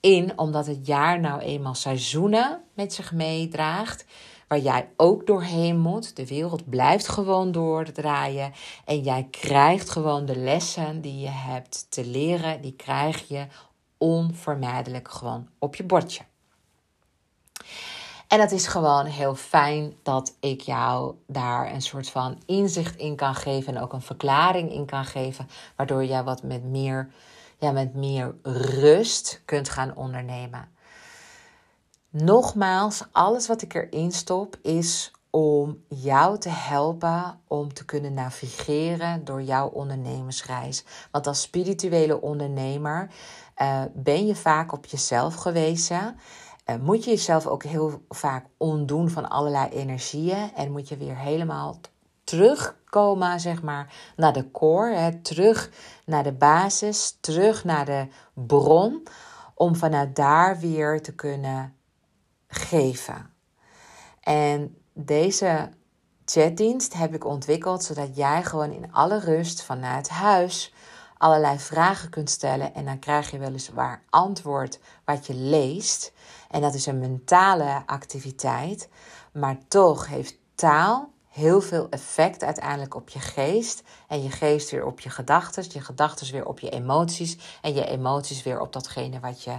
in, 0.00 0.38
omdat 0.38 0.66
het 0.66 0.86
jaar 0.86 1.20
nou 1.20 1.40
eenmaal 1.40 1.74
seizoenen 1.74 2.60
met 2.74 2.92
zich 2.92 3.12
meedraagt 3.12 4.04
waar 4.50 4.58
jij 4.58 4.88
ook 4.96 5.26
doorheen 5.26 5.78
moet. 5.78 6.16
De 6.16 6.26
wereld 6.26 6.68
blijft 6.68 7.08
gewoon 7.08 7.52
doordraaien 7.52 8.52
en 8.84 9.00
jij 9.00 9.28
krijgt 9.30 9.90
gewoon 9.90 10.26
de 10.26 10.36
lessen 10.36 11.00
die 11.00 11.18
je 11.18 11.28
hebt 11.28 11.86
te 11.90 12.06
leren, 12.06 12.60
die 12.60 12.72
krijg 12.72 13.28
je 13.28 13.46
onvermijdelijk 13.98 15.10
gewoon 15.10 15.48
op 15.58 15.74
je 15.76 15.84
bordje. 15.84 16.22
En 18.28 18.40
het 18.40 18.52
is 18.52 18.66
gewoon 18.66 19.06
heel 19.06 19.34
fijn 19.34 19.94
dat 20.02 20.36
ik 20.40 20.60
jou 20.60 21.14
daar 21.26 21.72
een 21.72 21.82
soort 21.82 22.10
van 22.10 22.42
inzicht 22.46 22.96
in 22.96 23.16
kan 23.16 23.34
geven 23.34 23.76
en 23.76 23.82
ook 23.82 23.92
een 23.92 24.02
verklaring 24.02 24.72
in 24.72 24.86
kan 24.86 25.04
geven, 25.04 25.48
waardoor 25.76 26.04
jij 26.04 26.22
wat 26.22 26.42
met 26.42 26.64
meer, 26.64 27.10
ja, 27.58 27.70
met 27.70 27.94
meer 27.94 28.34
rust 28.42 29.42
kunt 29.44 29.68
gaan 29.68 29.96
ondernemen. 29.96 30.68
Nogmaals, 32.12 33.04
alles 33.12 33.46
wat 33.46 33.62
ik 33.62 33.74
erin 33.74 34.12
stop 34.12 34.56
is 34.62 35.12
om 35.30 35.84
jou 35.88 36.38
te 36.38 36.48
helpen 36.48 37.40
om 37.48 37.72
te 37.72 37.84
kunnen 37.84 38.14
navigeren 38.14 39.24
door 39.24 39.42
jouw 39.42 39.68
ondernemersreis. 39.68 40.84
Want 41.10 41.26
als 41.26 41.42
spirituele 41.42 42.20
ondernemer 42.20 43.10
uh, 43.62 43.82
ben 43.94 44.26
je 44.26 44.36
vaak 44.36 44.72
op 44.72 44.86
jezelf 44.86 45.34
gewezen. 45.34 46.16
Uh, 46.66 46.76
moet 46.76 47.04
je 47.04 47.10
jezelf 47.10 47.46
ook 47.46 47.62
heel 47.62 48.02
vaak 48.08 48.46
ontdoen 48.56 49.10
van 49.10 49.28
allerlei 49.28 49.68
energieën 49.68 50.50
en 50.54 50.72
moet 50.72 50.88
je 50.88 50.96
weer 50.96 51.16
helemaal 51.16 51.80
terugkomen, 52.24 53.40
zeg 53.40 53.62
maar, 53.62 53.94
naar 54.16 54.32
de 54.32 54.50
core, 54.50 54.94
hè, 54.94 55.20
terug 55.20 55.70
naar 56.04 56.22
de 56.22 56.32
basis, 56.32 57.16
terug 57.20 57.64
naar 57.64 57.84
de 57.84 58.06
bron, 58.34 59.06
om 59.54 59.76
vanuit 59.76 60.16
daar 60.16 60.58
weer 60.58 61.02
te 61.02 61.14
kunnen 61.14 61.74
geven. 62.50 63.30
En 64.20 64.76
deze 64.92 65.70
chatdienst 66.24 66.94
heb 66.94 67.14
ik 67.14 67.24
ontwikkeld 67.24 67.82
zodat 67.84 68.16
jij 68.16 68.44
gewoon 68.44 68.72
in 68.72 68.92
alle 68.92 69.18
rust 69.18 69.62
vanuit 69.62 70.08
huis 70.08 70.72
allerlei 71.16 71.58
vragen 71.58 72.10
kunt 72.10 72.30
stellen 72.30 72.74
en 72.74 72.84
dan 72.84 72.98
krijg 72.98 73.30
je 73.30 73.38
weliswaar 73.38 74.02
antwoord 74.10 74.78
wat 75.04 75.26
je 75.26 75.34
leest. 75.34 76.12
En 76.50 76.60
dat 76.60 76.74
is 76.74 76.86
een 76.86 76.98
mentale 76.98 77.82
activiteit, 77.86 78.88
maar 79.32 79.58
toch 79.68 80.06
heeft 80.06 80.38
taal 80.54 81.12
heel 81.30 81.60
veel 81.60 81.86
effect 81.90 82.44
uiteindelijk 82.44 82.94
op 82.94 83.08
je 83.08 83.18
geest. 83.18 83.82
En 84.08 84.22
je 84.22 84.30
geest 84.30 84.70
weer 84.70 84.84
op 84.84 85.00
je 85.00 85.10
gedachten, 85.10 85.64
je 85.72 85.80
gedachten 85.80 86.32
weer 86.32 86.46
op 86.46 86.60
je 86.60 86.70
emoties. 86.70 87.36
En 87.62 87.74
je 87.74 87.86
emoties 87.86 88.42
weer 88.42 88.60
op 88.60 88.72
datgene 88.72 89.20
wat 89.20 89.42
je 89.42 89.58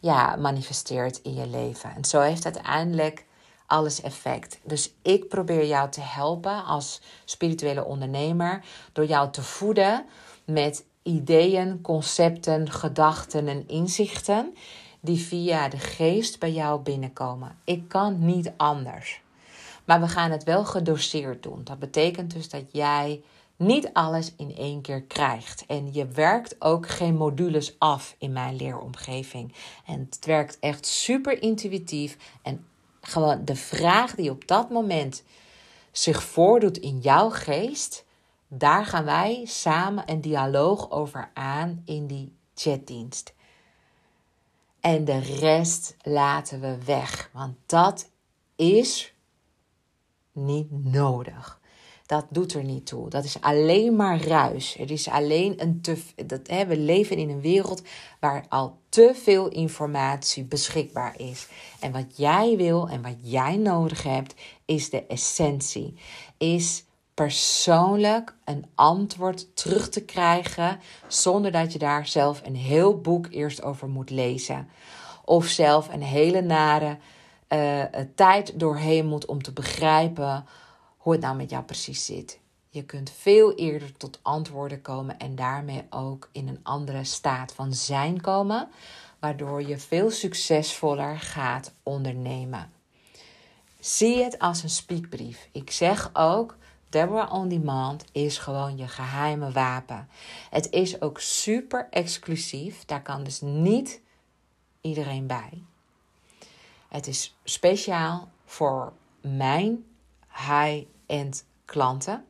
ja, 0.00 0.36
manifesteert 0.36 1.20
in 1.22 1.34
je 1.34 1.46
leven. 1.46 1.94
En 1.94 2.04
zo 2.04 2.20
heeft 2.20 2.44
uiteindelijk 2.44 3.24
alles 3.66 4.00
effect. 4.00 4.58
Dus 4.64 4.92
ik 5.02 5.28
probeer 5.28 5.66
jou 5.66 5.90
te 5.90 6.00
helpen 6.00 6.64
als 6.64 7.00
spirituele 7.24 7.84
ondernemer 7.84 8.64
door 8.92 9.06
jou 9.06 9.30
te 9.30 9.42
voeden 9.42 10.06
met 10.44 10.84
ideeën, 11.02 11.80
concepten, 11.80 12.70
gedachten 12.70 13.48
en 13.48 13.68
inzichten 13.68 14.54
die 15.00 15.18
via 15.18 15.68
de 15.68 15.78
geest 15.78 16.38
bij 16.38 16.52
jou 16.52 16.80
binnenkomen. 16.80 17.58
Ik 17.64 17.88
kan 17.88 18.24
niet 18.24 18.52
anders. 18.56 19.21
Maar 19.84 20.00
we 20.00 20.08
gaan 20.08 20.30
het 20.30 20.44
wel 20.44 20.64
gedoseerd 20.64 21.42
doen. 21.42 21.60
Dat 21.64 21.78
betekent 21.78 22.32
dus 22.34 22.48
dat 22.48 22.64
jij 22.72 23.22
niet 23.56 23.90
alles 23.92 24.32
in 24.36 24.56
één 24.56 24.80
keer 24.80 25.02
krijgt. 25.02 25.66
En 25.66 25.92
je 25.92 26.06
werkt 26.06 26.56
ook 26.58 26.88
geen 26.88 27.16
modules 27.16 27.78
af 27.78 28.14
in 28.18 28.32
mijn 28.32 28.56
leeromgeving. 28.56 29.54
En 29.86 30.08
het 30.10 30.24
werkt 30.26 30.58
echt 30.58 30.86
super 30.86 31.42
intuïtief. 31.42 32.16
En 32.42 32.66
gewoon 33.00 33.44
de 33.44 33.56
vraag 33.56 34.14
die 34.14 34.30
op 34.30 34.46
dat 34.48 34.70
moment 34.70 35.22
zich 35.92 36.22
voordoet 36.22 36.78
in 36.78 36.98
jouw 36.98 37.30
geest, 37.30 38.04
daar 38.48 38.86
gaan 38.86 39.04
wij 39.04 39.44
samen 39.44 40.10
een 40.10 40.20
dialoog 40.20 40.90
over 40.90 41.30
aan 41.34 41.82
in 41.84 42.06
die 42.06 42.36
chatdienst. 42.54 43.34
En 44.80 45.04
de 45.04 45.18
rest 45.18 45.96
laten 46.02 46.60
we 46.60 46.84
weg, 46.84 47.30
want 47.32 47.56
dat 47.66 48.10
is 48.56 49.14
niet 50.32 50.84
nodig. 50.84 51.60
Dat 52.06 52.26
doet 52.30 52.54
er 52.54 52.64
niet 52.64 52.86
toe. 52.86 53.08
Dat 53.08 53.24
is 53.24 53.40
alleen 53.40 53.96
maar 53.96 54.22
ruis. 54.22 54.74
Het 54.74 54.90
is 54.90 55.08
alleen 55.08 55.62
een 55.62 55.80
te. 55.80 56.02
Dat, 56.26 56.40
hè, 56.46 56.66
we 56.66 56.76
leven 56.76 57.16
in 57.16 57.30
een 57.30 57.40
wereld 57.40 57.82
waar 58.20 58.46
al 58.48 58.78
te 58.88 59.12
veel 59.14 59.48
informatie 59.48 60.44
beschikbaar 60.44 61.20
is. 61.20 61.48
En 61.80 61.92
wat 61.92 62.16
jij 62.16 62.56
wil 62.56 62.88
en 62.88 63.02
wat 63.02 63.16
jij 63.20 63.56
nodig 63.56 64.02
hebt, 64.02 64.34
is 64.64 64.90
de 64.90 65.06
essentie. 65.06 65.94
Is 66.38 66.84
persoonlijk 67.14 68.34
een 68.44 68.66
antwoord 68.74 69.56
terug 69.56 69.88
te 69.88 70.04
krijgen 70.04 70.80
zonder 71.08 71.52
dat 71.52 71.72
je 71.72 71.78
daar 71.78 72.06
zelf 72.06 72.40
een 72.44 72.56
heel 72.56 73.00
boek 73.00 73.26
eerst 73.30 73.62
over 73.62 73.88
moet 73.88 74.10
lezen. 74.10 74.68
Of 75.24 75.46
zelf 75.46 75.92
een 75.92 76.02
hele 76.02 76.40
nare 76.40 76.98
uh, 77.52 77.84
tijd 78.14 78.58
doorheen 78.60 79.06
moet 79.06 79.26
om 79.26 79.42
te 79.42 79.52
begrijpen 79.52 80.46
hoe 80.96 81.12
het 81.12 81.22
nou 81.22 81.36
met 81.36 81.50
jou 81.50 81.64
precies 81.64 82.06
zit. 82.06 82.40
Je 82.68 82.84
kunt 82.84 83.10
veel 83.10 83.54
eerder 83.54 83.96
tot 83.96 84.18
antwoorden 84.22 84.82
komen 84.82 85.18
en 85.18 85.34
daarmee 85.34 85.84
ook 85.90 86.28
in 86.32 86.48
een 86.48 86.60
andere 86.62 87.04
staat 87.04 87.52
van 87.52 87.72
zijn 87.72 88.20
komen, 88.20 88.68
waardoor 89.18 89.62
je 89.62 89.78
veel 89.78 90.10
succesvoller 90.10 91.18
gaat 91.18 91.74
ondernemen. 91.82 92.72
Zie 93.80 94.22
het 94.22 94.38
als 94.38 94.62
een 94.62 94.70
speakbrief. 94.70 95.48
Ik 95.52 95.70
zeg 95.70 96.10
ook, 96.12 96.56
Deborah 96.88 97.32
On 97.32 97.48
Demand 97.48 98.04
is 98.12 98.38
gewoon 98.38 98.76
je 98.76 98.88
geheime 98.88 99.50
wapen. 99.50 100.08
Het 100.50 100.70
is 100.70 101.00
ook 101.00 101.20
super 101.20 101.88
exclusief. 101.90 102.84
Daar 102.84 103.02
kan 103.02 103.24
dus 103.24 103.40
niet 103.40 104.00
iedereen 104.80 105.26
bij. 105.26 105.62
Het 106.92 107.06
is 107.06 107.36
speciaal 107.44 108.28
voor 108.44 108.92
mijn 109.20 109.84
high-end 110.28 111.44
klanten 111.64 112.24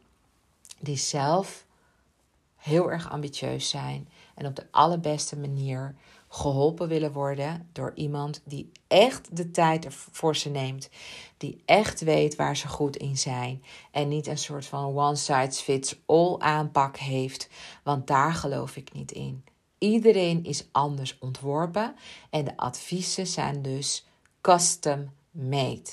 die 0.81 0.97
zelf 0.97 1.67
heel 2.57 2.91
erg 2.91 3.11
ambitieus 3.11 3.69
zijn 3.69 4.09
en 4.35 4.47
op 4.47 4.57
de 4.57 4.67
allerbeste 4.71 5.39
manier 5.39 5.95
geholpen 6.29 6.89
willen 6.89 7.13
worden 7.13 7.69
door 7.73 7.93
iemand 7.95 8.41
die 8.45 8.71
echt 8.87 9.37
de 9.37 9.51
tijd 9.51 9.87
voor 9.91 10.37
ze 10.37 10.49
neemt, 10.49 10.89
die 11.37 11.63
echt 11.65 12.01
weet 12.01 12.37
waar 12.37 12.57
ze 12.57 12.69
goed 12.69 12.97
in 12.97 13.19
zijn 13.19 13.63
en 13.91 14.09
niet 14.09 14.27
een 14.27 14.39
soort 14.39 14.67
van 14.67 14.97
one 14.97 15.17
size 15.17 15.63
fits 15.63 15.97
all 16.07 16.39
aanpak 16.39 16.97
heeft, 16.97 17.49
want 17.83 18.07
daar 18.07 18.35
geloof 18.35 18.77
ik 18.77 18.93
niet 18.93 19.13
in. 19.13 19.45
Iedereen 19.79 20.45
is 20.45 20.67
anders 20.73 21.19
ontworpen 21.19 21.95
en 22.31 22.45
de 22.45 22.57
adviezen 22.57 23.27
zijn 23.27 23.63
dus 23.63 24.07
custom 24.43 25.11
made. 25.31 25.91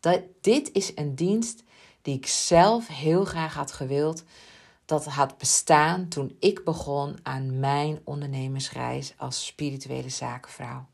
Dat, 0.00 0.22
dit 0.40 0.72
is 0.72 0.92
een 0.94 1.14
dienst 1.14 1.62
die 2.02 2.16
ik 2.16 2.26
zelf 2.26 2.86
heel 2.86 3.24
graag 3.24 3.54
had 3.54 3.72
gewild 3.72 4.24
dat 4.84 5.04
had 5.04 5.38
bestaan 5.38 6.08
toen 6.08 6.36
ik 6.40 6.64
begon 6.64 7.18
aan 7.22 7.58
mijn 7.60 8.00
ondernemersreis 8.04 9.14
als 9.16 9.46
spirituele 9.46 10.08
zakenvrouw. 10.08 10.86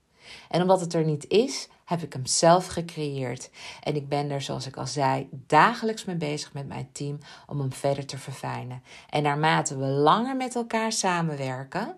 En 0.49 0.63
omdat 0.63 0.81
het 0.81 0.95
er 0.95 1.05
niet 1.05 1.29
is, 1.29 1.69
heb 1.85 2.03
ik 2.03 2.13
hem 2.13 2.27
zelf 2.27 2.67
gecreëerd. 2.67 3.51
En 3.83 3.97
ik 3.97 4.09
ben 4.09 4.31
er, 4.31 4.43
zoals 4.43 4.67
ik 4.67 4.77
al 4.77 4.87
zei, 4.87 5.29
dagelijks 5.31 6.05
mee 6.05 6.17
bezig 6.17 6.53
met 6.53 6.69
mijn 6.69 6.89
team 6.93 7.19
om 7.47 7.61
hem 7.61 7.73
verder 7.73 8.07
te 8.07 8.19
verfijnen. 8.19 8.83
En 9.11 9.23
naarmate 9.23 9.77
we 9.77 9.85
langer 9.85 10.37
met 10.37 10.55
elkaar 10.55 10.93
samenwerken, 10.93 11.97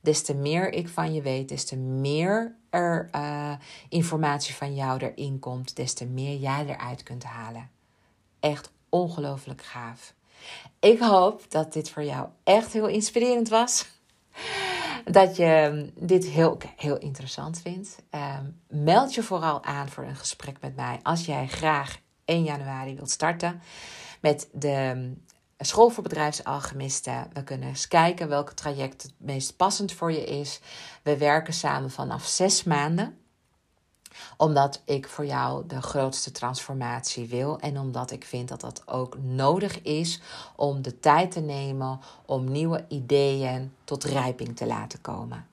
des 0.00 0.22
te 0.22 0.34
meer 0.34 0.72
ik 0.72 0.88
van 0.88 1.14
je 1.14 1.22
weet, 1.22 1.48
des 1.48 1.64
te 1.64 1.76
meer 1.76 2.54
er 2.70 3.08
uh, 3.14 3.52
informatie 3.88 4.54
van 4.54 4.74
jou 4.74 5.00
erin 5.00 5.38
komt, 5.38 5.76
des 5.76 5.94
te 5.94 6.06
meer 6.06 6.36
jij 6.36 6.64
eruit 6.66 7.02
kunt 7.02 7.24
halen. 7.24 7.70
Echt 8.40 8.70
ongelooflijk 8.88 9.62
gaaf. 9.62 10.14
Ik 10.80 11.00
hoop 11.00 11.44
dat 11.48 11.72
dit 11.72 11.90
voor 11.90 12.04
jou 12.04 12.28
echt 12.44 12.72
heel 12.72 12.86
inspirerend 12.86 13.48
was. 13.48 13.86
Dat 15.04 15.36
je 15.36 15.90
dit 15.94 16.24
heel, 16.24 16.58
heel 16.76 16.98
interessant 16.98 17.60
vindt. 17.60 18.02
Um, 18.10 18.60
meld 18.68 19.14
je 19.14 19.22
vooral 19.22 19.64
aan 19.64 19.88
voor 19.88 20.04
een 20.04 20.16
gesprek 20.16 20.56
met 20.60 20.76
mij 20.76 20.98
als 21.02 21.26
jij 21.26 21.46
graag 21.46 21.98
1 22.24 22.42
januari 22.42 22.94
wilt 22.94 23.10
starten 23.10 23.60
met 24.20 24.48
de 24.52 25.12
School 25.62 25.88
voor 25.88 26.02
Bedrijfsalchemisten. 26.02 27.30
We 27.32 27.44
kunnen 27.44 27.68
eens 27.68 27.88
kijken 27.88 28.28
welk 28.28 28.50
traject 28.50 29.02
het 29.02 29.12
meest 29.16 29.56
passend 29.56 29.92
voor 29.92 30.12
je 30.12 30.24
is. 30.24 30.60
We 31.02 31.16
werken 31.16 31.54
samen 31.54 31.90
vanaf 31.90 32.26
zes 32.26 32.62
maanden 32.62 33.18
omdat 34.36 34.82
ik 34.84 35.08
voor 35.08 35.26
jou 35.26 35.66
de 35.66 35.82
grootste 35.82 36.30
transformatie 36.30 37.28
wil 37.28 37.58
en 37.58 37.78
omdat 37.78 38.10
ik 38.10 38.24
vind 38.24 38.48
dat 38.48 38.60
dat 38.60 38.82
ook 38.88 39.18
nodig 39.18 39.82
is 39.82 40.20
om 40.56 40.82
de 40.82 41.00
tijd 41.00 41.30
te 41.30 41.40
nemen 41.40 42.00
om 42.26 42.50
nieuwe 42.50 42.84
ideeën 42.88 43.72
tot 43.84 44.04
rijping 44.04 44.56
te 44.56 44.66
laten 44.66 45.00
komen. 45.00 45.46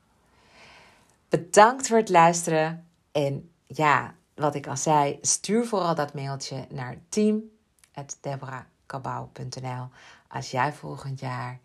Bedankt 1.29 1.87
voor 1.87 1.97
het 1.97 2.09
luisteren 2.09 2.87
en 3.11 3.49
ja, 3.67 4.13
wat 4.35 4.55
ik 4.55 4.67
al 4.67 4.77
zei, 4.77 5.17
stuur 5.21 5.65
vooral 5.65 5.95
dat 5.95 6.13
mailtje 6.13 6.65
naar 6.69 6.97
kabouw.nl 8.87 9.89
als 10.27 10.51
jij 10.51 10.73
volgend 10.73 11.19
jaar 11.19 11.59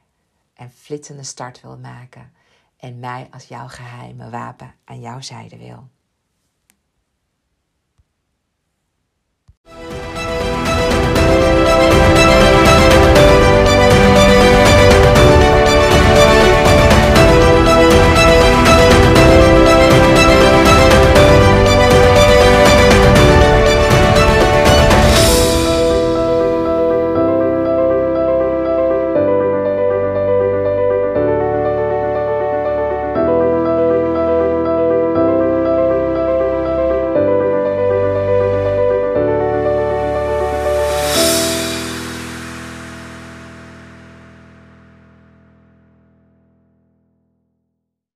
een 0.54 0.70
flittende 0.70 1.22
start 1.22 1.60
wil 1.60 1.78
maken 1.78 2.32
en 2.76 2.98
mij 2.98 3.28
als 3.30 3.44
jouw 3.44 3.68
geheime 3.68 4.30
wapen 4.30 4.74
aan 4.84 5.00
jouw 5.00 5.20
zijde 5.20 5.56
wil. 5.56 5.88